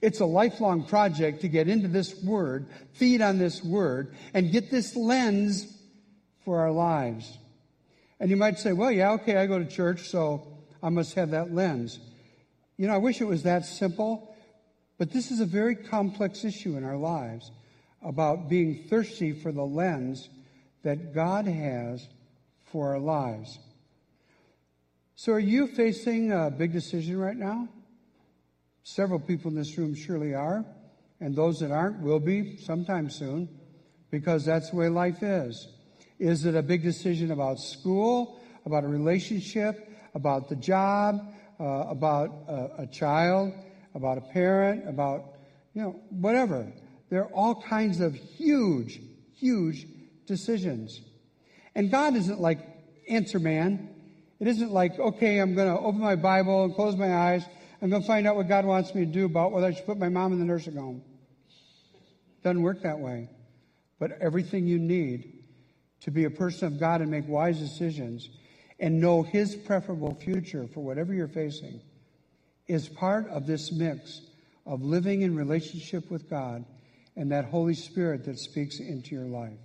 It's 0.00 0.20
a 0.20 0.24
lifelong 0.24 0.84
project 0.84 1.42
to 1.42 1.48
get 1.48 1.68
into 1.68 1.88
this 1.88 2.18
word, 2.22 2.66
feed 2.94 3.20
on 3.20 3.36
this 3.36 3.62
word, 3.62 4.14
and 4.32 4.50
get 4.50 4.70
this 4.70 4.96
lens 4.96 5.78
for 6.42 6.60
our 6.60 6.70
lives. 6.70 7.36
And 8.18 8.30
you 8.30 8.36
might 8.38 8.58
say, 8.58 8.72
well, 8.72 8.90
yeah, 8.90 9.10
okay, 9.12 9.36
I 9.36 9.44
go 9.44 9.58
to 9.58 9.66
church, 9.66 10.08
so 10.08 10.48
I 10.82 10.88
must 10.88 11.16
have 11.16 11.32
that 11.32 11.52
lens. 11.52 11.98
You 12.78 12.86
know, 12.86 12.94
I 12.94 12.98
wish 12.98 13.20
it 13.20 13.26
was 13.26 13.42
that 13.42 13.66
simple, 13.66 14.34
but 14.96 15.12
this 15.12 15.30
is 15.30 15.40
a 15.40 15.46
very 15.46 15.76
complex 15.76 16.46
issue 16.46 16.78
in 16.78 16.84
our 16.84 16.96
lives 16.96 17.50
about 18.00 18.48
being 18.48 18.84
thirsty 18.88 19.32
for 19.32 19.52
the 19.52 19.66
lens 19.66 20.30
that 20.82 21.12
God 21.14 21.46
has 21.46 22.08
for 22.72 22.92
our 22.94 22.98
lives. 22.98 23.58
So, 25.16 25.32
are 25.32 25.40
you 25.40 25.66
facing 25.66 26.32
a 26.32 26.50
big 26.50 26.72
decision 26.72 27.18
right 27.18 27.36
now? 27.36 27.68
Several 28.84 29.18
people 29.18 29.50
in 29.50 29.56
this 29.56 29.76
room 29.76 29.94
surely 29.94 30.34
are, 30.34 30.64
and 31.20 31.34
those 31.34 31.60
that 31.60 31.70
aren't 31.70 32.00
will 32.00 32.20
be 32.20 32.56
sometime 32.56 33.10
soon, 33.10 33.48
because 34.10 34.44
that's 34.44 34.70
the 34.70 34.76
way 34.76 34.88
life 34.88 35.22
is. 35.22 35.68
Is 36.18 36.44
it 36.44 36.54
a 36.54 36.62
big 36.62 36.82
decision 36.82 37.30
about 37.30 37.60
school, 37.60 38.40
about 38.64 38.84
a 38.84 38.88
relationship, 38.88 39.88
about 40.14 40.48
the 40.48 40.56
job, 40.56 41.34
uh, 41.60 41.64
about 41.88 42.30
a, 42.48 42.82
a 42.82 42.86
child, 42.86 43.52
about 43.94 44.18
a 44.18 44.20
parent, 44.20 44.88
about, 44.88 45.34
you 45.74 45.82
know, 45.82 46.00
whatever. 46.10 46.72
There 47.10 47.22
are 47.22 47.32
all 47.32 47.60
kinds 47.62 48.00
of 48.00 48.14
huge, 48.14 49.00
huge 49.34 49.86
decisions. 50.26 51.00
And 51.74 51.90
God 51.90 52.16
isn't 52.16 52.40
like 52.40 52.60
answer 53.08 53.38
man. 53.38 53.90
It 54.40 54.46
isn't 54.46 54.70
like, 54.70 54.98
okay, 54.98 55.38
I'm 55.38 55.54
going 55.54 55.68
to 55.68 55.80
open 55.80 56.00
my 56.00 56.16
Bible 56.16 56.64
and 56.64 56.74
close 56.74 56.96
my 56.96 57.14
eyes. 57.14 57.44
I'm 57.80 57.90
going 57.90 58.02
to 58.02 58.08
find 58.08 58.26
out 58.26 58.36
what 58.36 58.48
God 58.48 58.64
wants 58.64 58.94
me 58.94 59.04
to 59.04 59.10
do 59.10 59.24
about 59.24 59.52
whether 59.52 59.66
I 59.66 59.72
should 59.72 59.86
put 59.86 59.98
my 59.98 60.08
mom 60.08 60.32
in 60.32 60.38
the 60.38 60.44
nursing 60.44 60.76
home. 60.76 61.02
Doesn't 62.42 62.62
work 62.62 62.82
that 62.82 62.98
way. 62.98 63.28
But 63.98 64.12
everything 64.20 64.66
you 64.66 64.78
need 64.78 65.38
to 66.00 66.10
be 66.10 66.24
a 66.24 66.30
person 66.30 66.68
of 66.68 66.80
God 66.80 67.00
and 67.00 67.10
make 67.10 67.26
wise 67.26 67.58
decisions 67.58 68.28
and 68.78 69.00
know 69.00 69.22
His 69.22 69.56
preferable 69.56 70.14
future 70.14 70.68
for 70.72 70.80
whatever 70.80 71.12
you're 71.12 71.28
facing 71.28 71.80
is 72.68 72.88
part 72.88 73.28
of 73.28 73.46
this 73.46 73.72
mix 73.72 74.20
of 74.66 74.82
living 74.82 75.22
in 75.22 75.34
relationship 75.34 76.10
with 76.10 76.28
God 76.30 76.64
and 77.16 77.32
that 77.32 77.46
Holy 77.46 77.74
Spirit 77.74 78.24
that 78.26 78.38
speaks 78.38 78.78
into 78.78 79.14
your 79.14 79.26
life. 79.26 79.58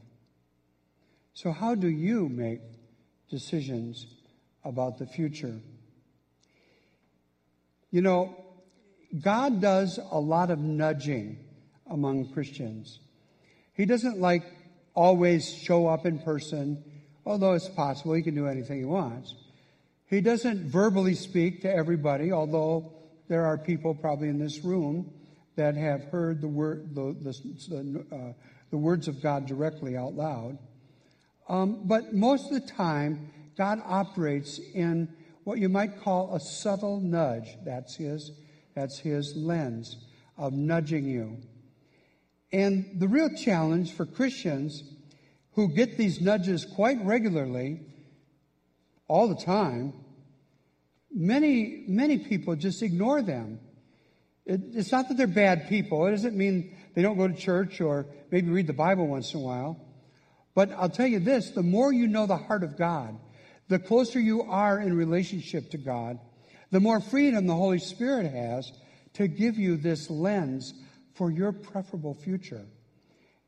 So, 1.34 1.52
how 1.52 1.74
do 1.74 1.88
you 1.88 2.30
make 2.30 2.62
decisions 3.30 4.06
about 4.64 5.00
the 5.00 5.08
future? 5.08 5.60
You 7.90 8.02
know, 8.02 8.36
God 9.22 9.62
does 9.62 10.00
a 10.12 10.20
lot 10.20 10.52
of 10.52 10.60
nudging 10.60 11.40
among 11.88 12.32
Christians. 12.34 13.00
He 13.74 13.86
doesn't 13.86 14.20
like 14.20 14.44
always 14.94 15.52
show 15.52 15.88
up 15.88 16.06
in 16.06 16.20
person, 16.20 16.84
although 17.26 17.54
it's 17.54 17.70
possible 17.70 18.14
he 18.14 18.22
can 18.22 18.36
do 18.36 18.48
anything 18.48 18.80
he 18.80 18.86
wants. 18.86 19.34
He 20.08 20.22
doesn't 20.22 20.66
verbally 20.70 21.16
speak 21.16 21.64
to 21.64 21.74
everybody, 21.74 22.32
although 22.32 22.94
there 23.28 23.46
are 23.46 23.58
people 23.58 23.96
probably 23.96 24.30
in 24.30 24.38
this 24.38 24.64
room 24.64 25.12
that 25.56 25.76
have 25.76 26.04
heard 26.06 26.42
the, 26.42 26.48
word, 26.48 26.94
the, 26.94 27.16
the, 27.24 28.06
uh, 28.12 28.34
the 28.70 28.78
words 28.78 29.08
of 29.08 29.22
God 29.22 29.48
directly 29.48 29.98
out 29.98 30.14
loud. 30.14 30.60
Um, 31.48 31.82
but 31.86 32.14
most 32.14 32.52
of 32.52 32.54
the 32.54 32.72
time, 32.72 33.32
God 33.58 33.82
operates 33.86 34.60
in 34.74 35.14
what 35.44 35.60
you 35.60 35.70
might 35.70 36.02
call 36.02 36.36
a 36.36 36.40
subtle 36.40 37.00
nudge. 37.00 37.58
That's 37.66 37.96
his, 37.96 38.32
that's 38.76 39.00
his 39.00 39.36
lens 39.36 39.98
of 40.38 40.54
nudging 40.54 41.06
you. 41.06 41.38
And 42.52 43.00
the 43.00 43.08
real 43.08 43.30
challenge 43.36 43.94
for 43.94 44.06
Christians 44.06 44.84
who 45.54 45.70
get 45.70 45.98
these 45.98 46.22
nudges 46.22 46.66
quite 46.66 47.04
regularly, 47.04 47.82
all 49.08 49.28
the 49.28 49.36
time, 49.36 49.94
many, 51.12 51.84
many 51.88 52.18
people 52.18 52.56
just 52.56 52.82
ignore 52.82 53.22
them. 53.22 53.60
It, 54.46 54.62
it's 54.74 54.92
not 54.92 55.08
that 55.10 55.18
they're 55.18 55.28
bad 55.28 55.70
people. 55.70 56.06
It 56.08 56.12
doesn't 56.12 56.36
mean 56.36 56.76
they 56.96 57.02
don't 57.02 57.18
go 57.18 57.28
to 57.28 57.34
church 57.34 57.82
or 57.82 58.08
maybe 58.32 58.50
read 58.50 58.68
the 58.68 58.74
Bible 58.74 59.08
once 59.08 59.34
in 59.34 59.40
a 59.40 59.44
while. 59.44 59.80
But 60.56 60.72
I'll 60.72 60.90
tell 60.90 61.08
you 61.08 61.20
this 61.20 61.52
the 61.52 61.64
more 61.64 61.92
you 61.92 62.08
know 62.08 62.26
the 62.26 62.38
heart 62.38 62.64
of 62.64 62.78
God, 62.78 63.18
the 63.70 63.80
closer 63.80 64.20
you 64.20 64.44
are 64.44 64.80
in 64.80 64.96
relationship 64.96 65.72
to 65.72 65.78
God, 65.78 66.20
the 66.72 66.80
more 66.80 67.00
freedom 67.00 67.48
the 67.48 67.56
Holy 67.56 67.80
Spirit 67.80 68.32
has 68.32 68.72
to 69.14 69.28
give 69.28 69.58
you 69.58 69.78
this 69.78 70.10
lens 70.10 70.74
for 71.16 71.32
your 71.32 71.52
preferable 71.52 72.14
future. 72.14 72.66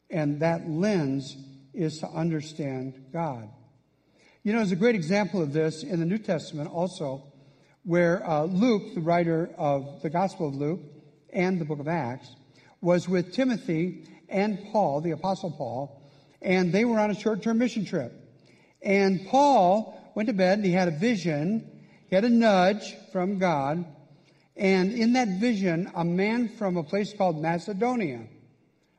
And 0.10 0.40
that 0.42 0.70
lens 0.70 1.36
is 1.74 2.00
to 2.00 2.08
understand 2.08 3.06
God. 3.12 3.50
You 4.44 4.54
know, 4.54 4.60
there's 4.60 4.72
a 4.72 4.76
great 4.76 4.96
example 4.96 5.42
of 5.42 5.54
this 5.54 5.84
in 5.84 6.00
the 6.00 6.06
New 6.06 6.20
Testament 6.20 6.70
also, 6.72 7.24
where 7.84 8.28
uh, 8.28 8.44
Luke, 8.44 8.94
the 8.94 9.02
writer 9.02 9.50
of 9.58 10.02
the 10.04 10.10
Gospel 10.10 10.48
of 10.48 10.56
Luke 10.56 10.82
and 11.34 11.60
the 11.60 11.66
book 11.66 11.80
of 11.80 11.88
Acts, 11.88 12.30
was 12.80 13.10
with 13.10 13.34
Timothy 13.34 14.08
and 14.30 14.64
Paul, 14.72 15.02
the 15.02 15.12
Apostle 15.12 15.52
Paul, 15.52 16.05
and 16.42 16.72
they 16.72 16.86
were 16.86 17.00
on 17.00 17.12
a 17.12 17.16
short 17.16 17.42
term 17.42 17.58
mission 17.58 17.86
trip. 17.86 18.14
And 18.82 19.26
Paul 19.28 20.00
went 20.16 20.28
to 20.28 20.34
bed 20.34 20.60
and 20.60 20.66
he 20.66 20.72
had 20.72 20.88
a 20.88 20.92
vision, 20.92 21.70
he 22.08 22.16
had 22.16 22.24
a 22.24 22.30
nudge 22.30 22.96
from 23.12 23.40
God. 23.40 23.86
And 24.56 24.94
in 24.94 25.14
that 25.14 25.28
vision, 25.40 25.92
a 25.96 26.06
man 26.06 26.48
from 26.48 26.78
a 26.78 26.84
place 26.84 27.14
called 27.14 27.42
Macedonia 27.42 28.22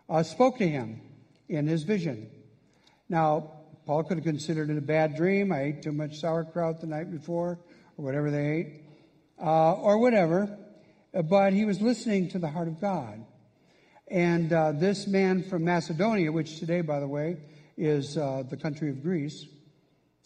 uh, 0.09 0.23
spoke 0.23 0.59
to 0.59 0.69
him 0.69 1.01
in 1.49 1.67
his 1.67 1.83
vision. 1.85 2.29
Now, 3.09 3.53
Paul 3.87 4.03
could 4.03 4.19
have 4.19 4.25
considered 4.25 4.69
it 4.69 4.77
a 4.77 4.83
bad 4.83 5.17
dream. 5.17 5.53
I 5.53 5.63
ate 5.63 5.83
too 5.83 5.93
much 5.93 6.19
sauerkraut 6.19 6.81
the 6.81 6.89
night 6.89 7.11
before, 7.11 7.59
or 7.97 8.05
whatever 8.05 8.31
they 8.31 8.47
ate, 8.51 8.83
uh, 9.41 9.75
or 9.75 9.99
whatever. 9.99 10.59
But 11.13 11.53
he 11.53 11.65
was 11.65 11.81
listening 11.81 12.29
to 12.31 12.39
the 12.39 12.49
heart 12.49 12.69
of 12.69 12.81
God. 12.81 13.25
And 14.09 14.53
uh, 14.53 14.73
this 14.73 15.09
man 15.09 15.43
from 15.43 15.65
Macedonia, 15.65 16.31
which 16.31 16.61
today, 16.61 16.81
by 16.81 17.01
the 17.01 17.09
way, 17.09 17.39
is 17.77 18.17
uh, 18.17 18.45
the 18.49 18.57
country 18.57 18.89
of 18.89 19.03
Greece, 19.03 19.47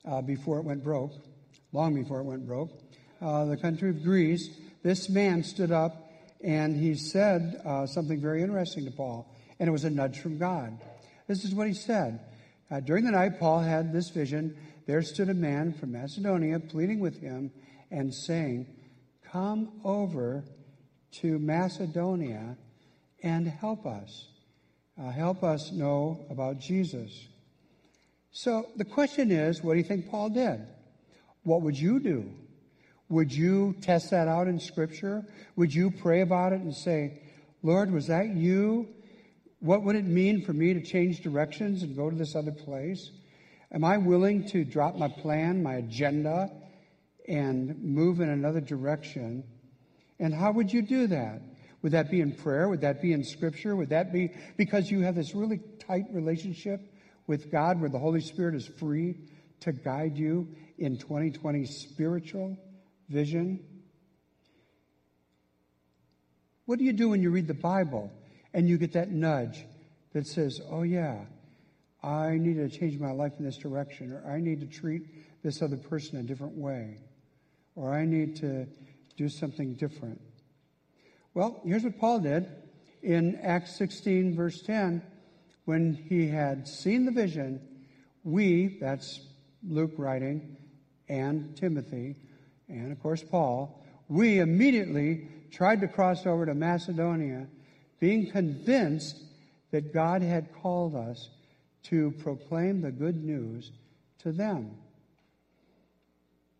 uh, 0.04 0.20
before 0.20 0.58
it 0.58 0.64
went 0.64 0.84
broke, 0.84 1.12
long 1.72 1.94
before 1.94 2.20
it 2.20 2.24
went 2.24 2.46
broke, 2.46 2.70
uh, 3.22 3.46
the 3.46 3.56
country 3.56 3.88
of 3.88 4.02
Greece, 4.02 4.50
this 4.82 5.08
man 5.08 5.42
stood 5.42 5.72
up 5.72 6.10
and 6.42 6.76
he 6.76 6.94
said 6.94 7.60
uh, 7.64 7.86
something 7.86 8.20
very 8.20 8.42
interesting 8.42 8.84
to 8.84 8.90
Paul, 8.90 9.34
and 9.58 9.68
it 9.68 9.72
was 9.72 9.84
a 9.84 9.90
nudge 9.90 10.20
from 10.20 10.38
God. 10.38 10.78
This 11.26 11.44
is 11.44 11.54
what 11.54 11.66
he 11.66 11.74
said. 11.74 12.20
Uh, 12.70 12.80
during 12.80 13.04
the 13.04 13.10
night, 13.10 13.38
Paul 13.38 13.60
had 13.60 13.92
this 13.92 14.10
vision. 14.10 14.56
There 14.86 15.02
stood 15.02 15.28
a 15.28 15.34
man 15.34 15.72
from 15.72 15.92
Macedonia 15.92 16.60
pleading 16.60 17.00
with 17.00 17.20
him 17.20 17.50
and 17.90 18.12
saying, 18.12 18.66
Come 19.30 19.80
over 19.84 20.44
to 21.12 21.38
Macedonia 21.38 22.56
and 23.22 23.46
help 23.46 23.86
us. 23.86 24.26
Uh, 25.00 25.10
help 25.10 25.42
us 25.42 25.72
know 25.72 26.26
about 26.30 26.58
Jesus. 26.58 27.28
So 28.32 28.66
the 28.76 28.84
question 28.84 29.30
is 29.30 29.62
what 29.62 29.74
do 29.74 29.78
you 29.78 29.84
think 29.84 30.10
Paul 30.10 30.30
did? 30.30 30.60
What 31.42 31.62
would 31.62 31.78
you 31.78 32.00
do? 32.00 32.30
Would 33.08 33.32
you 33.32 33.74
test 33.80 34.10
that 34.10 34.28
out 34.28 34.46
in 34.46 34.60
Scripture? 34.60 35.24
Would 35.56 35.74
you 35.74 35.90
pray 35.90 36.20
about 36.20 36.52
it 36.52 36.60
and 36.60 36.74
say, 36.74 37.20
Lord, 37.62 37.90
was 37.90 38.06
that 38.06 38.28
you? 38.28 38.88
What 39.58 39.82
would 39.82 39.96
it 39.96 40.04
mean 40.04 40.44
for 40.44 40.52
me 40.52 40.74
to 40.74 40.80
change 40.80 41.20
directions 41.20 41.82
and 41.82 41.96
go 41.96 42.08
to 42.08 42.16
this 42.16 42.36
other 42.36 42.52
place? 42.52 43.10
Am 43.72 43.84
I 43.84 43.98
willing 43.98 44.46
to 44.48 44.64
drop 44.64 44.96
my 44.96 45.08
plan, 45.08 45.62
my 45.62 45.74
agenda, 45.74 46.50
and 47.28 47.82
move 47.82 48.20
in 48.20 48.28
another 48.28 48.60
direction? 48.60 49.44
And 50.18 50.32
how 50.34 50.52
would 50.52 50.72
you 50.72 50.82
do 50.82 51.06
that? 51.08 51.42
Would 51.82 51.92
that 51.92 52.10
be 52.10 52.20
in 52.20 52.32
prayer? 52.32 52.68
Would 52.68 52.82
that 52.82 53.00
be 53.00 53.12
in 53.12 53.24
scripture? 53.24 53.74
Would 53.74 53.90
that 53.90 54.12
be 54.12 54.32
because 54.56 54.90
you 54.90 55.00
have 55.00 55.14
this 55.14 55.34
really 55.34 55.60
tight 55.78 56.04
relationship 56.12 56.80
with 57.26 57.50
God 57.50 57.80
where 57.80 57.88
the 57.88 57.98
Holy 57.98 58.20
Spirit 58.20 58.54
is 58.54 58.66
free 58.66 59.16
to 59.60 59.72
guide 59.72 60.16
you 60.16 60.48
in 60.78 60.98
2020 60.98 61.64
spiritual 61.64 62.58
vision? 63.08 63.64
What 66.66 66.78
do 66.78 66.84
you 66.84 66.92
do 66.92 67.08
when 67.08 67.22
you 67.22 67.30
read 67.30 67.46
the 67.46 67.54
Bible 67.54 68.12
and 68.52 68.68
you 68.68 68.78
get 68.78 68.92
that 68.92 69.10
nudge 69.10 69.64
that 70.12 70.26
says, 70.26 70.60
oh, 70.70 70.82
yeah, 70.82 71.24
I 72.02 72.36
need 72.36 72.54
to 72.54 72.68
change 72.68 72.98
my 72.98 73.12
life 73.12 73.32
in 73.38 73.44
this 73.44 73.58
direction, 73.58 74.12
or 74.12 74.30
I 74.30 74.40
need 74.40 74.60
to 74.60 74.66
treat 74.66 75.42
this 75.42 75.62
other 75.62 75.76
person 75.76 76.18
a 76.18 76.22
different 76.22 76.56
way, 76.56 76.98
or 77.74 77.92
I 77.92 78.04
need 78.04 78.36
to 78.36 78.66
do 79.16 79.28
something 79.28 79.74
different? 79.74 80.20
Well, 81.32 81.60
here's 81.64 81.84
what 81.84 81.98
Paul 81.98 82.20
did 82.20 82.48
in 83.02 83.36
Acts 83.36 83.76
16, 83.76 84.34
verse 84.34 84.62
10. 84.62 85.00
When 85.64 85.94
he 85.94 86.26
had 86.26 86.66
seen 86.66 87.04
the 87.04 87.12
vision, 87.12 87.60
we, 88.24 88.78
that's 88.80 89.20
Luke 89.62 89.92
writing, 89.96 90.56
and 91.08 91.56
Timothy, 91.56 92.16
and 92.68 92.90
of 92.90 93.00
course 93.00 93.22
Paul, 93.22 93.80
we 94.08 94.40
immediately 94.40 95.28
tried 95.52 95.82
to 95.82 95.88
cross 95.88 96.26
over 96.26 96.46
to 96.46 96.54
Macedonia, 96.54 97.46
being 98.00 98.28
convinced 98.30 99.22
that 99.70 99.94
God 99.94 100.22
had 100.22 100.52
called 100.60 100.96
us 100.96 101.28
to 101.84 102.10
proclaim 102.18 102.80
the 102.80 102.90
good 102.90 103.22
news 103.22 103.70
to 104.18 104.32
them. 104.32 104.72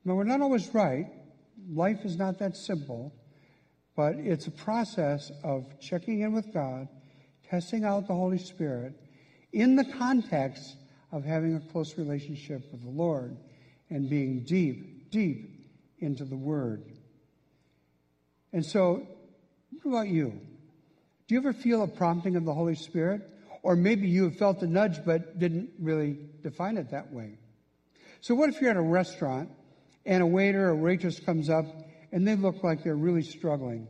Now, 0.04 0.14
we're 0.14 0.24
not 0.24 0.40
always 0.40 0.72
right. 0.72 1.06
Life 1.68 2.04
is 2.04 2.16
not 2.16 2.38
that 2.38 2.56
simple. 2.56 3.12
But 4.00 4.14
it's 4.14 4.46
a 4.46 4.50
process 4.50 5.30
of 5.44 5.78
checking 5.78 6.20
in 6.20 6.32
with 6.32 6.54
God, 6.54 6.88
testing 7.50 7.84
out 7.84 8.06
the 8.08 8.14
Holy 8.14 8.38
Spirit 8.38 8.94
in 9.52 9.76
the 9.76 9.84
context 9.84 10.74
of 11.12 11.22
having 11.22 11.54
a 11.54 11.60
close 11.60 11.98
relationship 11.98 12.62
with 12.72 12.82
the 12.82 12.88
Lord 12.88 13.36
and 13.90 14.08
being 14.08 14.40
deep, 14.44 15.10
deep 15.10 15.68
into 15.98 16.24
the 16.24 16.34
Word. 16.34 16.82
And 18.54 18.64
so, 18.64 19.06
what 19.82 19.90
about 19.90 20.08
you? 20.08 20.40
Do 21.28 21.34
you 21.34 21.38
ever 21.38 21.52
feel 21.52 21.82
a 21.82 21.86
prompting 21.86 22.36
of 22.36 22.46
the 22.46 22.54
Holy 22.54 22.76
Spirit? 22.76 23.20
Or 23.62 23.76
maybe 23.76 24.08
you 24.08 24.24
have 24.24 24.38
felt 24.38 24.62
a 24.62 24.66
nudge 24.66 25.04
but 25.04 25.38
didn't 25.38 25.72
really 25.78 26.16
define 26.42 26.78
it 26.78 26.92
that 26.92 27.12
way. 27.12 27.36
So, 28.22 28.34
what 28.34 28.48
if 28.48 28.62
you're 28.62 28.70
at 28.70 28.78
a 28.78 28.80
restaurant 28.80 29.50
and 30.06 30.22
a 30.22 30.26
waiter 30.26 30.70
or 30.70 30.74
waitress 30.74 31.20
comes 31.20 31.50
up 31.50 31.66
and 32.12 32.26
they 32.26 32.34
look 32.34 32.62
like 32.62 32.82
they're 32.82 32.96
really 32.96 33.22
struggling. 33.22 33.86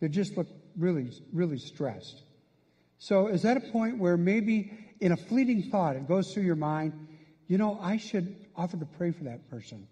They 0.00 0.08
just 0.08 0.36
look 0.36 0.48
really, 0.76 1.10
really 1.32 1.58
stressed. 1.58 2.22
So 2.98 3.28
is 3.28 3.42
that 3.42 3.56
a 3.56 3.60
point 3.60 3.98
where 3.98 4.16
maybe 4.16 4.72
in 5.00 5.12
a 5.12 5.16
fleeting 5.16 5.70
thought 5.70 5.96
it 5.96 6.06
goes 6.06 6.32
through 6.32 6.44
your 6.44 6.56
mind, 6.56 6.92
you 7.48 7.58
know, 7.58 7.78
I 7.80 7.96
should 7.96 8.36
offer 8.56 8.76
to 8.76 8.86
pray 8.86 9.10
for 9.10 9.24
that 9.24 9.50
person? 9.50 9.88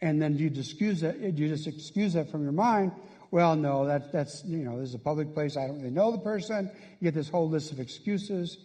And 0.00 0.20
then 0.20 0.36
you 0.36 0.50
excuse 0.54 1.00
that, 1.00 1.20
you 1.20 1.48
just 1.48 1.66
excuse 1.66 2.12
that 2.14 2.30
from 2.30 2.42
your 2.42 2.52
mind. 2.52 2.92
Well, 3.30 3.56
no, 3.56 3.86
that, 3.86 4.12
that's, 4.12 4.42
you 4.44 4.58
know, 4.58 4.78
this 4.80 4.90
is 4.90 4.94
a 4.94 4.98
public 4.98 5.34
place. 5.34 5.56
I 5.56 5.66
don't 5.66 5.78
really 5.78 5.90
know 5.90 6.12
the 6.12 6.18
person. 6.18 6.70
You 7.00 7.04
get 7.04 7.14
this 7.14 7.28
whole 7.28 7.48
list 7.48 7.72
of 7.72 7.80
excuses 7.80 8.58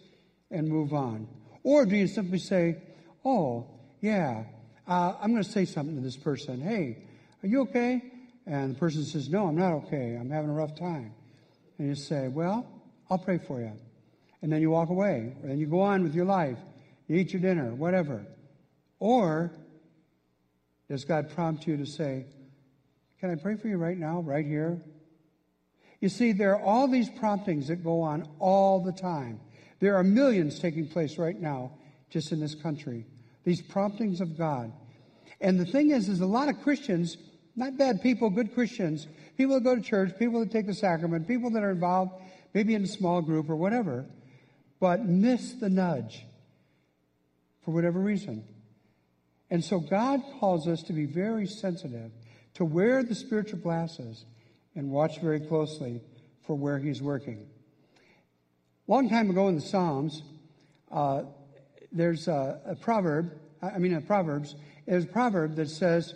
and 0.50 0.68
move 0.68 0.92
on. 0.92 1.28
Or 1.62 1.86
do 1.86 1.96
you 1.96 2.06
simply 2.06 2.38
say, 2.38 2.76
oh, 3.24 3.66
yeah, 4.00 4.44
uh, 4.86 5.14
I'm 5.20 5.32
going 5.32 5.42
to 5.42 5.50
say 5.50 5.64
something 5.64 5.96
to 5.96 6.02
this 6.02 6.16
person. 6.16 6.60
Hey, 6.60 7.02
are 7.44 7.46
you 7.46 7.60
okay? 7.60 8.02
And 8.46 8.74
the 8.74 8.78
person 8.78 9.04
says, 9.04 9.28
no, 9.28 9.46
I'm 9.46 9.56
not 9.56 9.72
okay. 9.84 10.16
I'm 10.18 10.30
having 10.30 10.48
a 10.48 10.54
rough 10.54 10.74
time. 10.74 11.12
And 11.78 11.88
you 11.88 11.94
say, 11.94 12.28
well, 12.28 12.66
I'll 13.10 13.18
pray 13.18 13.36
for 13.36 13.60
you. 13.60 13.72
And 14.40 14.50
then 14.50 14.62
you 14.62 14.70
walk 14.70 14.88
away. 14.88 15.36
And 15.42 15.60
you 15.60 15.66
go 15.66 15.82
on 15.82 16.02
with 16.02 16.14
your 16.14 16.24
life. 16.24 16.56
You 17.06 17.16
eat 17.16 17.34
your 17.34 17.42
dinner, 17.42 17.74
whatever. 17.74 18.24
Or 18.98 19.52
does 20.88 21.04
God 21.04 21.34
prompt 21.34 21.66
you 21.66 21.76
to 21.76 21.84
say, 21.84 22.24
Can 23.20 23.30
I 23.30 23.34
pray 23.34 23.56
for 23.56 23.68
you 23.68 23.76
right 23.76 23.98
now, 23.98 24.20
right 24.20 24.46
here? 24.46 24.80
You 26.00 26.08
see, 26.08 26.32
there 26.32 26.56
are 26.56 26.62
all 26.62 26.88
these 26.88 27.10
promptings 27.10 27.68
that 27.68 27.84
go 27.84 28.00
on 28.00 28.26
all 28.38 28.82
the 28.82 28.92
time. 28.92 29.40
There 29.80 29.96
are 29.96 30.02
millions 30.02 30.58
taking 30.58 30.88
place 30.88 31.18
right 31.18 31.38
now 31.38 31.72
just 32.08 32.32
in 32.32 32.40
this 32.40 32.54
country. 32.54 33.04
These 33.44 33.60
promptings 33.60 34.22
of 34.22 34.38
God. 34.38 34.72
And 35.40 35.60
the 35.60 35.66
thing 35.66 35.90
is, 35.90 36.08
is 36.08 36.20
a 36.20 36.26
lot 36.26 36.48
of 36.48 36.62
Christians, 36.62 37.18
not 37.56 37.76
bad 37.76 38.02
people, 38.02 38.30
good 38.30 38.54
Christians, 38.54 39.06
people 39.36 39.54
that 39.54 39.64
go 39.64 39.76
to 39.76 39.82
church, 39.82 40.18
people 40.18 40.40
that 40.40 40.50
take 40.50 40.66
the 40.66 40.74
sacrament, 40.74 41.28
people 41.28 41.50
that 41.50 41.62
are 41.62 41.70
involved 41.70 42.12
maybe 42.52 42.74
in 42.74 42.84
a 42.84 42.86
small 42.86 43.20
group 43.20 43.50
or 43.50 43.56
whatever, 43.56 44.06
but 44.80 45.04
miss 45.04 45.54
the 45.54 45.68
nudge 45.68 46.24
for 47.64 47.72
whatever 47.72 47.98
reason. 47.98 48.44
And 49.50 49.62
so 49.62 49.80
God 49.80 50.22
calls 50.40 50.66
us 50.68 50.82
to 50.84 50.92
be 50.92 51.06
very 51.06 51.46
sensitive, 51.46 52.10
to 52.54 52.64
wear 52.64 53.02
the 53.02 53.14
spiritual 53.14 53.58
glasses 53.58 54.24
and 54.74 54.90
watch 54.90 55.20
very 55.20 55.40
closely 55.40 56.00
for 56.46 56.56
where 56.56 56.78
He's 56.78 57.02
working. 57.02 57.46
Long 58.86 59.08
time 59.08 59.30
ago 59.30 59.48
in 59.48 59.54
the 59.54 59.60
Psalms, 59.60 60.22
uh, 60.90 61.22
there's 61.90 62.28
a, 62.28 62.60
a, 62.66 62.74
proverb. 62.74 63.32
I 63.62 63.78
mean, 63.78 63.94
a 63.94 64.00
Proverbs. 64.00 64.54
There's 64.86 65.04
a 65.04 65.08
proverb 65.08 65.56
that 65.56 65.70
says, 65.70 66.14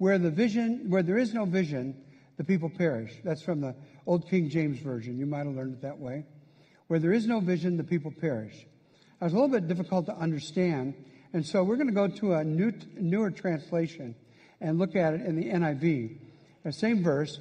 "Where 0.00 0.18
the 0.18 0.30
vision, 0.30 0.88
where 0.88 1.02
there 1.02 1.18
is 1.18 1.34
no 1.34 1.44
vision, 1.44 1.94
the 2.38 2.44
people 2.44 2.70
perish." 2.70 3.20
That's 3.22 3.42
from 3.42 3.60
the 3.60 3.74
Old 4.06 4.26
King 4.26 4.48
James 4.48 4.78
version. 4.78 5.18
You 5.18 5.26
might 5.26 5.44
have 5.44 5.54
learned 5.54 5.74
it 5.74 5.82
that 5.82 6.00
way. 6.00 6.24
Where 6.86 6.98
there 6.98 7.12
is 7.12 7.26
no 7.26 7.38
vision, 7.38 7.76
the 7.76 7.84
people 7.84 8.10
perish. 8.10 8.66
It 9.20 9.24
was 9.24 9.34
a 9.34 9.36
little 9.36 9.50
bit 9.50 9.68
difficult 9.68 10.06
to 10.06 10.16
understand, 10.16 10.94
and 11.34 11.44
so 11.44 11.62
we're 11.62 11.76
going 11.76 11.88
to 11.88 11.92
go 11.92 12.08
to 12.08 12.32
a 12.32 12.42
new, 12.42 12.72
newer 12.98 13.30
translation 13.30 14.14
and 14.58 14.78
look 14.78 14.96
at 14.96 15.12
it 15.12 15.20
in 15.20 15.36
the 15.36 15.50
NIV. 15.50 16.16
The 16.62 16.72
same 16.72 17.02
verse, 17.02 17.38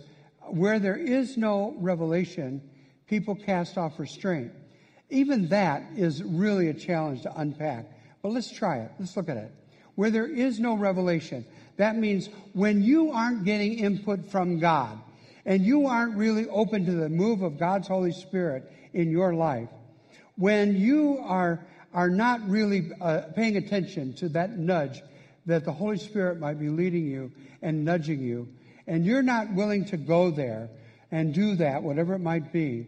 where 0.50 0.80
there 0.80 0.98
is 0.98 1.38
no 1.38 1.78
revelation, 1.80 2.62
people 3.08 3.36
cast 3.36 3.78
off 3.78 3.98
restraint. 3.98 4.52
Even 5.10 5.48
that 5.48 5.84
is 5.96 6.22
really 6.22 6.68
a 6.68 6.74
challenge 6.74 7.22
to 7.22 7.40
unpack. 7.40 7.86
But 8.22 8.34
let's 8.34 8.52
try 8.52 8.80
it. 8.80 8.92
Let's 9.00 9.16
look 9.16 9.30
at 9.30 9.38
it. 9.38 9.54
Where 9.96 10.10
there 10.10 10.28
is 10.28 10.60
no 10.60 10.76
revelation, 10.76 11.46
that 11.80 11.96
means 11.96 12.28
when 12.52 12.84
you 12.84 13.12
aren't 13.12 13.46
getting 13.46 13.80
input 13.80 14.30
from 14.30 14.60
God 14.60 15.00
and 15.46 15.66
you 15.66 15.88
aren't 15.88 16.18
really 16.18 16.46
open 16.50 16.86
to 16.86 16.92
the 16.92 17.08
move 17.08 17.42
of 17.42 17.58
God's 17.58 17.88
Holy 17.88 18.12
Spirit 18.12 18.70
in 18.92 19.10
your 19.10 19.34
life, 19.34 19.70
when 20.36 20.76
you 20.76 21.20
are, 21.24 21.66
are 21.94 22.10
not 22.10 22.46
really 22.50 22.92
uh, 23.00 23.22
paying 23.34 23.56
attention 23.56 24.14
to 24.16 24.28
that 24.28 24.58
nudge 24.58 25.02
that 25.46 25.64
the 25.64 25.72
Holy 25.72 25.98
Spirit 25.98 26.38
might 26.38 26.60
be 26.60 26.68
leading 26.68 27.08
you 27.08 27.32
and 27.62 27.86
nudging 27.86 28.20
you, 28.20 28.50
and 28.86 29.06
you're 29.06 29.24
not 29.24 29.54
willing 29.54 29.86
to 29.86 29.96
go 29.96 30.32
there 30.32 30.70
and 31.12 31.34
do 31.34 31.56
that, 31.56 31.82
whatever 31.82 32.14
it 32.14 32.20
might 32.20 32.52
be, 32.52 32.88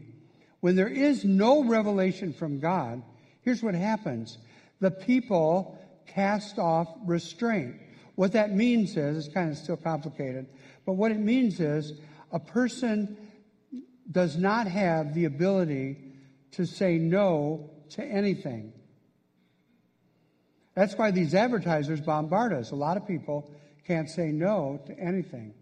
when 0.59 0.75
there 0.75 0.89
is 0.89 1.23
no 1.23 1.63
revelation 1.63 2.33
from 2.33 2.59
God, 2.59 3.01
here's 3.41 3.63
what 3.63 3.73
happens. 3.73 4.37
The 4.81 4.91
people 4.91 5.79
cast 6.07 6.59
off 6.59 6.89
restraint. 7.05 7.77
What 8.21 8.33
that 8.33 8.53
means 8.53 8.97
is, 8.97 9.25
it's 9.25 9.33
kind 9.33 9.49
of 9.49 9.57
still 9.57 9.77
complicated, 9.77 10.45
but 10.85 10.93
what 10.93 11.09
it 11.09 11.17
means 11.17 11.59
is 11.59 11.93
a 12.31 12.37
person 12.37 13.17
does 14.11 14.37
not 14.37 14.67
have 14.67 15.15
the 15.15 15.25
ability 15.25 15.97
to 16.51 16.67
say 16.67 16.99
no 16.99 17.71
to 17.89 18.03
anything. 18.03 18.73
That's 20.75 20.93
why 20.93 21.09
these 21.09 21.33
advertisers 21.33 21.99
bombard 21.99 22.53
us. 22.53 22.69
A 22.69 22.75
lot 22.75 22.95
of 22.95 23.07
people 23.07 23.49
can't 23.87 24.07
say 24.07 24.27
no 24.27 24.79
to 24.85 24.93
anything. 24.99 25.55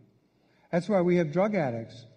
That's 0.69 0.89
why 0.89 0.99
we 0.99 1.15
have 1.15 1.31
drug 1.31 1.55
addicts. 1.55 2.07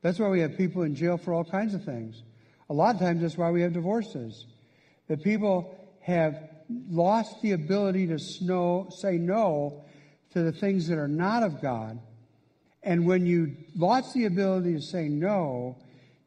That's 0.00 0.20
why 0.20 0.28
we 0.28 0.38
have 0.42 0.56
people 0.56 0.82
in 0.84 0.94
jail 0.94 1.16
for 1.16 1.34
all 1.34 1.44
kinds 1.44 1.74
of 1.74 1.82
things. 1.82 2.22
A 2.70 2.72
lot 2.72 2.94
of 2.94 3.00
times 3.00 3.20
that's 3.20 3.36
why 3.36 3.50
we 3.50 3.62
have 3.62 3.72
divorces. 3.72 4.46
That 5.08 5.24
people 5.24 5.76
have 6.02 6.51
lost 6.90 7.42
the 7.42 7.52
ability 7.52 8.06
to 8.08 8.18
snow, 8.18 8.88
say 8.90 9.18
no 9.18 9.84
to 10.32 10.42
the 10.42 10.52
things 10.52 10.88
that 10.88 10.98
are 10.98 11.08
not 11.08 11.42
of 11.42 11.60
God. 11.60 11.98
And 12.82 13.06
when 13.06 13.26
you 13.26 13.56
lost 13.76 14.14
the 14.14 14.24
ability 14.24 14.74
to 14.74 14.82
say 14.82 15.08
no, 15.08 15.76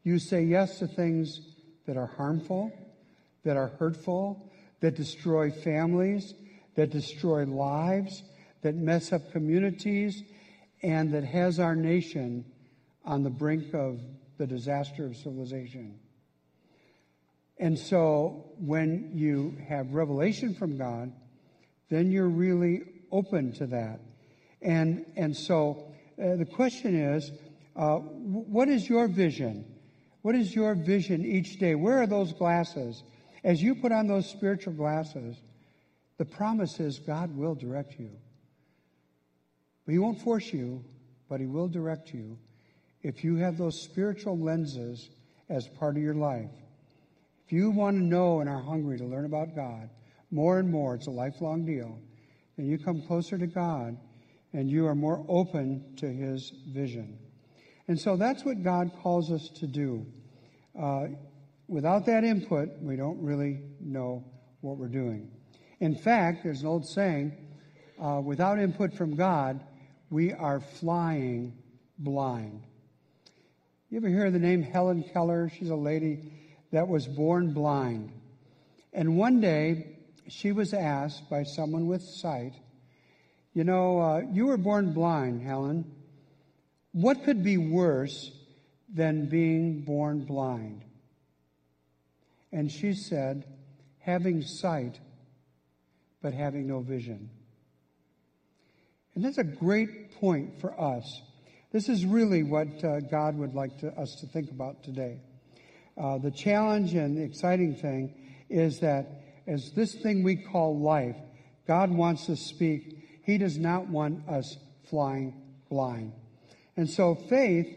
you 0.04 0.18
say 0.18 0.42
yes 0.42 0.78
to 0.78 0.86
things 0.86 1.40
that 1.86 1.96
are 1.96 2.06
harmful, 2.06 2.72
that 3.44 3.56
are 3.56 3.68
hurtful, 3.78 4.50
that 4.80 4.96
destroy 4.96 5.50
families, 5.50 6.34
that 6.76 6.90
destroy 6.90 7.44
lives, 7.44 8.22
that 8.62 8.74
mess 8.74 9.12
up 9.12 9.32
communities, 9.32 10.22
and 10.82 11.12
that 11.12 11.24
has 11.24 11.58
our 11.58 11.74
nation 11.74 12.44
on 13.04 13.22
the 13.22 13.30
brink 13.30 13.74
of 13.74 14.00
the 14.38 14.46
disaster 14.46 15.06
of 15.06 15.16
civilization. 15.16 15.98
And 17.58 17.78
so 17.78 18.52
when 18.58 19.10
you 19.14 19.56
have 19.68 19.92
revelation 19.92 20.54
from 20.54 20.76
God, 20.76 21.12
then 21.88 22.10
you're 22.10 22.28
really 22.28 22.82
open 23.10 23.52
to 23.52 23.66
that. 23.68 24.00
And, 24.60 25.06
and 25.16 25.36
so 25.36 25.92
uh, 26.22 26.36
the 26.36 26.44
question 26.44 26.94
is, 26.94 27.30
uh, 27.74 27.96
what 27.96 28.68
is 28.68 28.88
your 28.88 29.08
vision? 29.08 29.64
What 30.22 30.34
is 30.34 30.54
your 30.54 30.74
vision 30.74 31.24
each 31.24 31.58
day? 31.58 31.74
Where 31.74 32.02
are 32.02 32.06
those 32.06 32.32
glasses? 32.32 33.02
As 33.44 33.62
you 33.62 33.74
put 33.74 33.92
on 33.92 34.06
those 34.06 34.28
spiritual 34.28 34.72
glasses, 34.72 35.36
the 36.18 36.24
promise 36.24 36.80
is 36.80 36.98
God 36.98 37.36
will 37.36 37.54
direct 37.54 37.98
you. 37.98 38.10
But 39.84 39.92
He 39.92 39.98
won't 39.98 40.20
force 40.20 40.52
you, 40.52 40.84
but 41.28 41.40
He 41.40 41.46
will 41.46 41.68
direct 41.68 42.12
you 42.12 42.38
if 43.02 43.22
you 43.22 43.36
have 43.36 43.56
those 43.56 43.80
spiritual 43.80 44.36
lenses 44.36 45.10
as 45.48 45.68
part 45.68 45.96
of 45.96 46.02
your 46.02 46.14
life. 46.14 46.50
If 47.46 47.52
you 47.52 47.70
want 47.70 47.96
to 47.96 48.02
know 48.02 48.40
and 48.40 48.48
are 48.48 48.60
hungry 48.60 48.98
to 48.98 49.04
learn 49.04 49.24
about 49.24 49.54
God 49.54 49.88
more 50.32 50.58
and 50.58 50.68
more, 50.68 50.96
it's 50.96 51.06
a 51.06 51.12
lifelong 51.12 51.64
deal, 51.64 51.96
then 52.56 52.66
you 52.66 52.76
come 52.76 53.00
closer 53.02 53.38
to 53.38 53.46
God 53.46 53.96
and 54.52 54.68
you 54.68 54.84
are 54.88 54.96
more 54.96 55.24
open 55.28 55.94
to 55.98 56.06
His 56.06 56.52
vision. 56.68 57.16
And 57.86 58.00
so 58.00 58.16
that's 58.16 58.44
what 58.44 58.64
God 58.64 58.90
calls 59.00 59.30
us 59.30 59.48
to 59.60 59.68
do. 59.68 60.04
Uh, 60.76 61.06
without 61.68 62.04
that 62.06 62.24
input, 62.24 62.68
we 62.80 62.96
don't 62.96 63.22
really 63.22 63.60
know 63.78 64.24
what 64.60 64.76
we're 64.76 64.88
doing. 64.88 65.30
In 65.78 65.94
fact, 65.94 66.42
there's 66.42 66.62
an 66.62 66.66
old 66.66 66.84
saying 66.84 67.32
uh, 68.02 68.20
without 68.24 68.58
input 68.58 68.92
from 68.92 69.14
God, 69.14 69.60
we 70.10 70.32
are 70.32 70.58
flying 70.58 71.56
blind. 71.96 72.64
You 73.88 73.98
ever 73.98 74.08
hear 74.08 74.32
the 74.32 74.40
name 74.40 74.64
Helen 74.64 75.04
Keller? 75.12 75.48
She's 75.48 75.70
a 75.70 75.76
lady 75.76 76.32
that 76.72 76.88
was 76.88 77.06
born 77.06 77.52
blind. 77.52 78.12
And 78.92 79.16
one 79.16 79.40
day, 79.40 79.96
she 80.28 80.52
was 80.52 80.74
asked 80.74 81.28
by 81.30 81.44
someone 81.44 81.86
with 81.86 82.02
sight, 82.02 82.54
You 83.54 83.64
know, 83.64 84.00
uh, 84.00 84.22
you 84.32 84.46
were 84.46 84.56
born 84.56 84.92
blind, 84.92 85.42
Helen. 85.42 85.84
What 86.92 87.24
could 87.24 87.42
be 87.44 87.58
worse 87.58 88.30
than 88.92 89.28
being 89.28 89.82
born 89.82 90.24
blind? 90.24 90.84
And 92.52 92.70
she 92.70 92.94
said, 92.94 93.44
Having 93.98 94.42
sight, 94.42 94.98
but 96.22 96.32
having 96.32 96.66
no 96.66 96.80
vision. 96.80 97.28
And 99.14 99.24
that's 99.24 99.38
a 99.38 99.44
great 99.44 100.12
point 100.20 100.60
for 100.60 100.78
us. 100.80 101.22
This 101.72 101.88
is 101.88 102.04
really 102.04 102.42
what 102.42 102.84
uh, 102.84 103.00
God 103.00 103.36
would 103.36 103.54
like 103.54 103.78
to, 103.80 103.88
us 103.98 104.14
to 104.20 104.26
think 104.26 104.50
about 104.50 104.82
today. 104.84 105.18
Uh, 105.96 106.18
the 106.18 106.30
challenge 106.30 106.94
and 106.94 107.16
the 107.16 107.22
exciting 107.22 107.74
thing 107.74 108.14
is 108.48 108.80
that 108.80 109.22
as 109.46 109.72
this 109.72 109.94
thing 109.94 110.22
we 110.22 110.36
call 110.36 110.78
life, 110.78 111.16
God 111.66 111.90
wants 111.90 112.26
to 112.26 112.36
speak. 112.36 113.22
He 113.24 113.38
does 113.38 113.58
not 113.58 113.88
want 113.88 114.28
us 114.28 114.56
flying 114.88 115.34
blind. 115.68 116.12
And 116.76 116.88
so 116.88 117.14
faith 117.14 117.76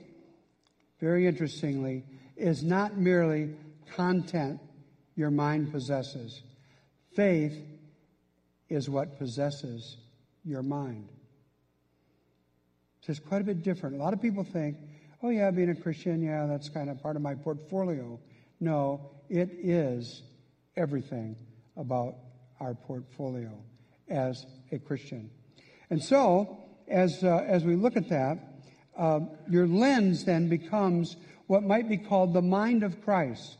very 0.99 1.27
interestingly, 1.27 2.03
is 2.36 2.63
not 2.63 2.97
merely 2.97 3.55
content 3.95 4.60
your 5.15 5.32
mind 5.32 5.71
possesses. 5.71 6.41
Faith 7.15 7.58
is 8.69 8.89
what 8.89 9.17
possesses 9.17 9.97
your 10.43 10.62
mind. 10.62 11.08
So 13.01 13.12
it's 13.12 13.19
quite 13.19 13.41
a 13.41 13.45
bit 13.45 13.63
different. 13.63 13.95
A 13.95 13.99
lot 13.99 14.13
of 14.13 14.21
people 14.21 14.43
think, 14.43 14.77
oh, 15.23 15.29
yeah, 15.29 15.51
being 15.51 15.69
a 15.69 15.75
Christian, 15.75 16.21
yeah, 16.21 16.45
that's 16.47 16.69
kind 16.69 16.89
of 16.89 17.01
part 17.01 17.15
of 17.15 17.21
my 17.21 17.36
portfolio. 17.36 18.19
No, 18.60 19.12
it 19.29 19.49
is 19.62 20.23
everything 20.75 21.36
about 21.77 22.15
our 22.60 22.73
portfolio 22.73 23.51
as 24.10 24.45
a 24.71 24.79
Christian. 24.79 25.29
And 25.89 26.03
so, 26.03 26.58
as, 26.88 27.23
uh, 27.23 27.45
as 27.47 27.63
we 27.63 27.75
look 27.75 27.95
at 27.95 28.10
that, 28.10 28.39
uh, 28.97 29.21
your 29.49 29.67
lens 29.67 30.25
then 30.25 30.49
becomes 30.49 31.15
what 31.47 31.63
might 31.63 31.88
be 31.88 31.97
called 31.97 32.34
the 32.34 32.41
mind 32.41 32.84
of 32.84 33.01
Christ. 33.03 33.58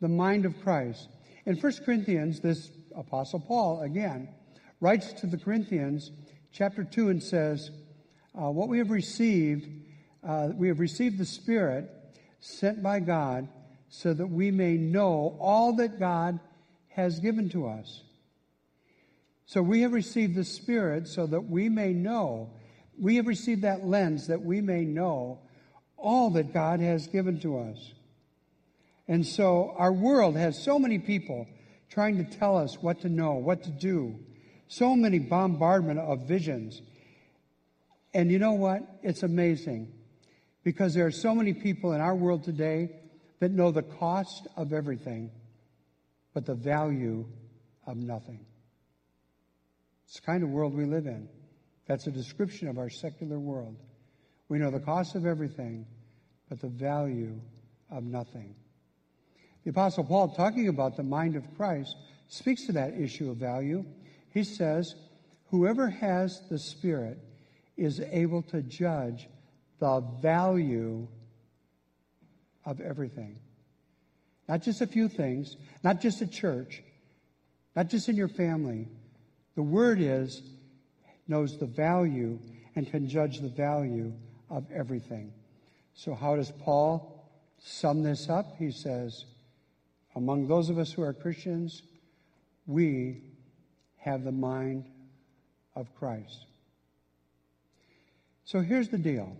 The 0.00 0.08
mind 0.08 0.44
of 0.44 0.60
Christ. 0.62 1.08
In 1.46 1.56
1 1.56 1.72
Corinthians, 1.84 2.40
this 2.40 2.70
Apostle 2.96 3.40
Paul, 3.40 3.82
again, 3.82 4.28
writes 4.80 5.12
to 5.14 5.26
the 5.26 5.38
Corinthians, 5.38 6.10
chapter 6.52 6.84
2, 6.84 7.08
and 7.08 7.22
says, 7.22 7.70
uh, 8.34 8.50
What 8.50 8.68
we 8.68 8.78
have 8.78 8.90
received, 8.90 9.68
uh, 10.26 10.48
we 10.54 10.68
have 10.68 10.80
received 10.80 11.18
the 11.18 11.26
Spirit 11.26 11.90
sent 12.40 12.82
by 12.82 13.00
God 13.00 13.48
so 13.88 14.12
that 14.12 14.26
we 14.26 14.50
may 14.50 14.76
know 14.76 15.36
all 15.40 15.74
that 15.76 15.98
God 15.98 16.40
has 16.88 17.20
given 17.20 17.48
to 17.50 17.68
us. 17.68 18.02
So 19.46 19.62
we 19.62 19.82
have 19.82 19.92
received 19.92 20.34
the 20.34 20.44
Spirit 20.44 21.08
so 21.08 21.26
that 21.26 21.48
we 21.48 21.68
may 21.68 21.92
know. 21.92 22.50
We 22.98 23.16
have 23.16 23.26
received 23.26 23.62
that 23.62 23.84
lens 23.84 24.28
that 24.28 24.42
we 24.42 24.60
may 24.60 24.84
know 24.84 25.40
all 25.96 26.30
that 26.30 26.54
God 26.54 26.80
has 26.80 27.06
given 27.06 27.40
to 27.40 27.58
us. 27.58 27.92
And 29.06 29.26
so 29.26 29.74
our 29.76 29.92
world 29.92 30.36
has 30.36 30.62
so 30.62 30.78
many 30.78 30.98
people 30.98 31.46
trying 31.90 32.16
to 32.16 32.38
tell 32.38 32.56
us 32.56 32.78
what 32.80 33.02
to 33.02 33.08
know, 33.08 33.34
what 33.34 33.62
to 33.64 33.70
do. 33.70 34.18
So 34.68 34.96
many 34.96 35.18
bombardment 35.18 36.00
of 36.00 36.26
visions. 36.26 36.80
And 38.14 38.30
you 38.30 38.38
know 38.38 38.54
what? 38.54 38.82
It's 39.02 39.22
amazing 39.22 39.92
because 40.64 40.94
there 40.94 41.06
are 41.06 41.12
so 41.12 41.34
many 41.34 41.52
people 41.52 41.92
in 41.92 42.00
our 42.00 42.16
world 42.16 42.42
today 42.42 42.90
that 43.38 43.52
know 43.52 43.70
the 43.70 43.82
cost 43.82 44.48
of 44.56 44.72
everything, 44.72 45.30
but 46.32 46.46
the 46.46 46.54
value 46.54 47.26
of 47.86 47.98
nothing. 47.98 48.44
It's 50.06 50.16
the 50.16 50.22
kind 50.22 50.42
of 50.42 50.48
world 50.48 50.74
we 50.74 50.86
live 50.86 51.06
in. 51.06 51.28
That's 51.86 52.06
a 52.06 52.10
description 52.10 52.68
of 52.68 52.78
our 52.78 52.88
secular 52.88 53.38
world. 53.38 53.76
We 54.48 54.58
know 54.58 54.70
the 54.70 54.80
cost 54.80 55.14
of 55.14 55.26
everything, 55.26 55.86
but 56.48 56.60
the 56.60 56.68
value 56.68 57.40
of 57.90 58.04
nothing. 58.04 58.54
The 59.64 59.70
Apostle 59.70 60.04
Paul, 60.04 60.28
talking 60.28 60.68
about 60.68 60.96
the 60.96 61.02
mind 61.02 61.36
of 61.36 61.44
Christ, 61.56 61.94
speaks 62.28 62.66
to 62.66 62.72
that 62.72 62.94
issue 62.94 63.30
of 63.30 63.36
value. 63.36 63.84
He 64.32 64.44
says, 64.44 64.94
Whoever 65.50 65.88
has 65.88 66.42
the 66.50 66.58
Spirit 66.58 67.18
is 67.76 68.00
able 68.00 68.42
to 68.42 68.62
judge 68.62 69.28
the 69.84 70.00
value 70.22 71.06
of 72.64 72.80
everything. 72.80 73.38
Not 74.48 74.62
just 74.62 74.80
a 74.80 74.86
few 74.86 75.08
things, 75.08 75.58
not 75.82 76.00
just 76.00 76.22
a 76.22 76.26
church, 76.26 76.82
not 77.76 77.90
just 77.90 78.08
in 78.08 78.16
your 78.16 78.28
family. 78.28 78.88
The 79.56 79.62
Word 79.62 80.00
is, 80.00 80.40
knows 81.28 81.58
the 81.58 81.66
value 81.66 82.38
and 82.74 82.90
can 82.90 83.10
judge 83.10 83.40
the 83.40 83.50
value 83.50 84.14
of 84.48 84.64
everything. 84.72 85.34
So, 85.92 86.14
how 86.14 86.34
does 86.36 86.50
Paul 86.50 87.28
sum 87.58 88.02
this 88.02 88.30
up? 88.30 88.56
He 88.58 88.70
says, 88.70 89.26
among 90.16 90.48
those 90.48 90.70
of 90.70 90.78
us 90.78 90.92
who 90.92 91.02
are 91.02 91.12
Christians, 91.12 91.82
we 92.66 93.20
have 93.98 94.24
the 94.24 94.32
mind 94.32 94.86
of 95.76 95.94
Christ. 95.94 96.46
So 98.46 98.60
here's 98.60 98.88
the 98.88 98.96
deal. 98.96 99.36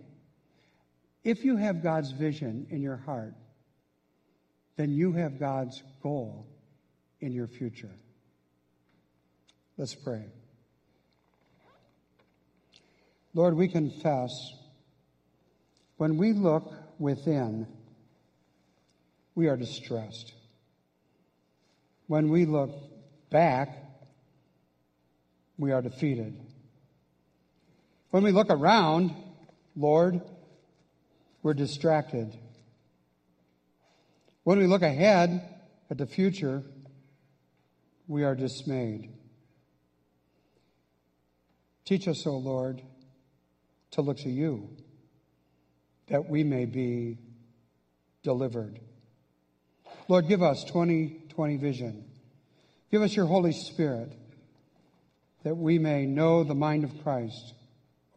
If 1.25 1.43
you 1.43 1.57
have 1.57 1.81
God's 1.81 2.11
vision 2.11 2.67
in 2.69 2.83
your 2.83 2.97
heart, 2.97 3.33
then 4.77 4.91
you 4.91 5.11
have 5.13 5.39
God's 5.39 5.81
goal 6.03 6.45
in 7.19 7.33
your 7.33 7.47
future. 7.47 7.89
Let's 9.75 9.95
pray. 9.95 10.23
Lord, 13.33 13.57
we 13.57 13.67
confess 13.67 14.29
when 15.97 16.17
we 16.17 16.31
look 16.31 16.71
within, 16.99 17.65
we 19.33 19.47
are 19.47 19.57
distressed. 19.57 20.31
When 22.05 22.29
we 22.29 22.45
look 22.45 22.69
back, 23.31 23.69
we 25.57 25.71
are 25.71 25.81
defeated. 25.81 26.39
When 28.11 28.23
we 28.23 28.31
look 28.31 28.51
around, 28.51 29.11
Lord, 29.75 30.21
we're 31.45 31.53
distracted. 31.53 32.35
When 34.45 34.57
we 34.57 34.65
look 34.65 34.81
ahead 34.81 35.47
at 35.91 35.99
the 35.99 36.07
future, 36.07 36.63
we 38.07 38.23
are 38.23 38.33
dismayed. 38.33 39.11
Teach 41.85 42.07
us, 42.07 42.25
O 42.25 42.31
oh 42.31 42.37
Lord, 42.37 42.81
to 43.91 44.01
look 44.01 44.17
to 44.21 44.29
you 44.29 44.69
that 46.07 46.27
we 46.27 46.43
may 46.43 46.65
be 46.65 47.19
delivered. 48.23 48.79
Lord, 50.07 50.27
give 50.27 50.41
us 50.41 50.63
2020 50.63 51.57
vision. 51.57 52.05
Give 52.89 53.03
us 53.03 53.15
your 53.15 53.27
Holy 53.27 53.53
Spirit 53.53 54.17
that 55.43 55.55
we 55.55 55.77
may 55.77 56.07
know 56.07 56.43
the 56.43 56.55
mind 56.55 56.85
of 56.85 57.03
Christ, 57.03 57.53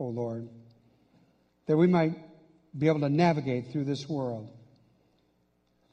O 0.01 0.07
oh 0.07 0.09
Lord, 0.09 0.49
that 1.67 1.77
we 1.77 1.87
might 1.87 2.28
be 2.79 2.89
able 2.89 3.01
to 3.01 3.09
navigate 3.09 3.73
through 3.73 3.85
this 3.85 4.09
world 4.09 4.51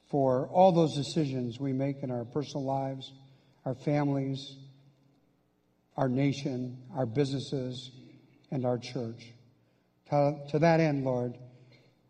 for 0.09 0.47
all 0.47 0.71
those 0.71 0.95
decisions 0.95 1.59
we 1.59 1.73
make 1.73 2.03
in 2.03 2.11
our 2.11 2.25
personal 2.25 2.63
lives, 2.63 3.11
our 3.65 3.73
families, 3.73 4.55
our 5.97 6.09
nation, 6.09 6.77
our 6.95 7.05
businesses, 7.05 7.91
and 8.51 8.65
our 8.65 8.77
church. 8.77 9.33
To, 10.09 10.37
to 10.49 10.59
that 10.59 10.79
end, 10.79 11.03
Lord, 11.03 11.33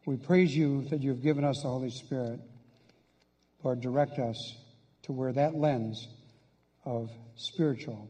we 0.05 0.17
praise 0.17 0.55
you 0.55 0.83
that 0.89 1.01
you've 1.01 1.23
given 1.23 1.43
us 1.43 1.61
the 1.63 1.69
Holy 1.69 1.89
Spirit. 1.89 2.39
Lord, 3.63 3.81
direct 3.81 4.19
us 4.19 4.37
to 5.03 5.13
where 5.13 5.33
that 5.33 5.55
lens 5.55 6.07
of 6.83 7.09
spiritual 7.35 8.09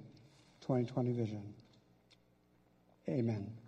2020 0.62 1.12
vision. 1.14 1.54
Amen. 3.08 3.65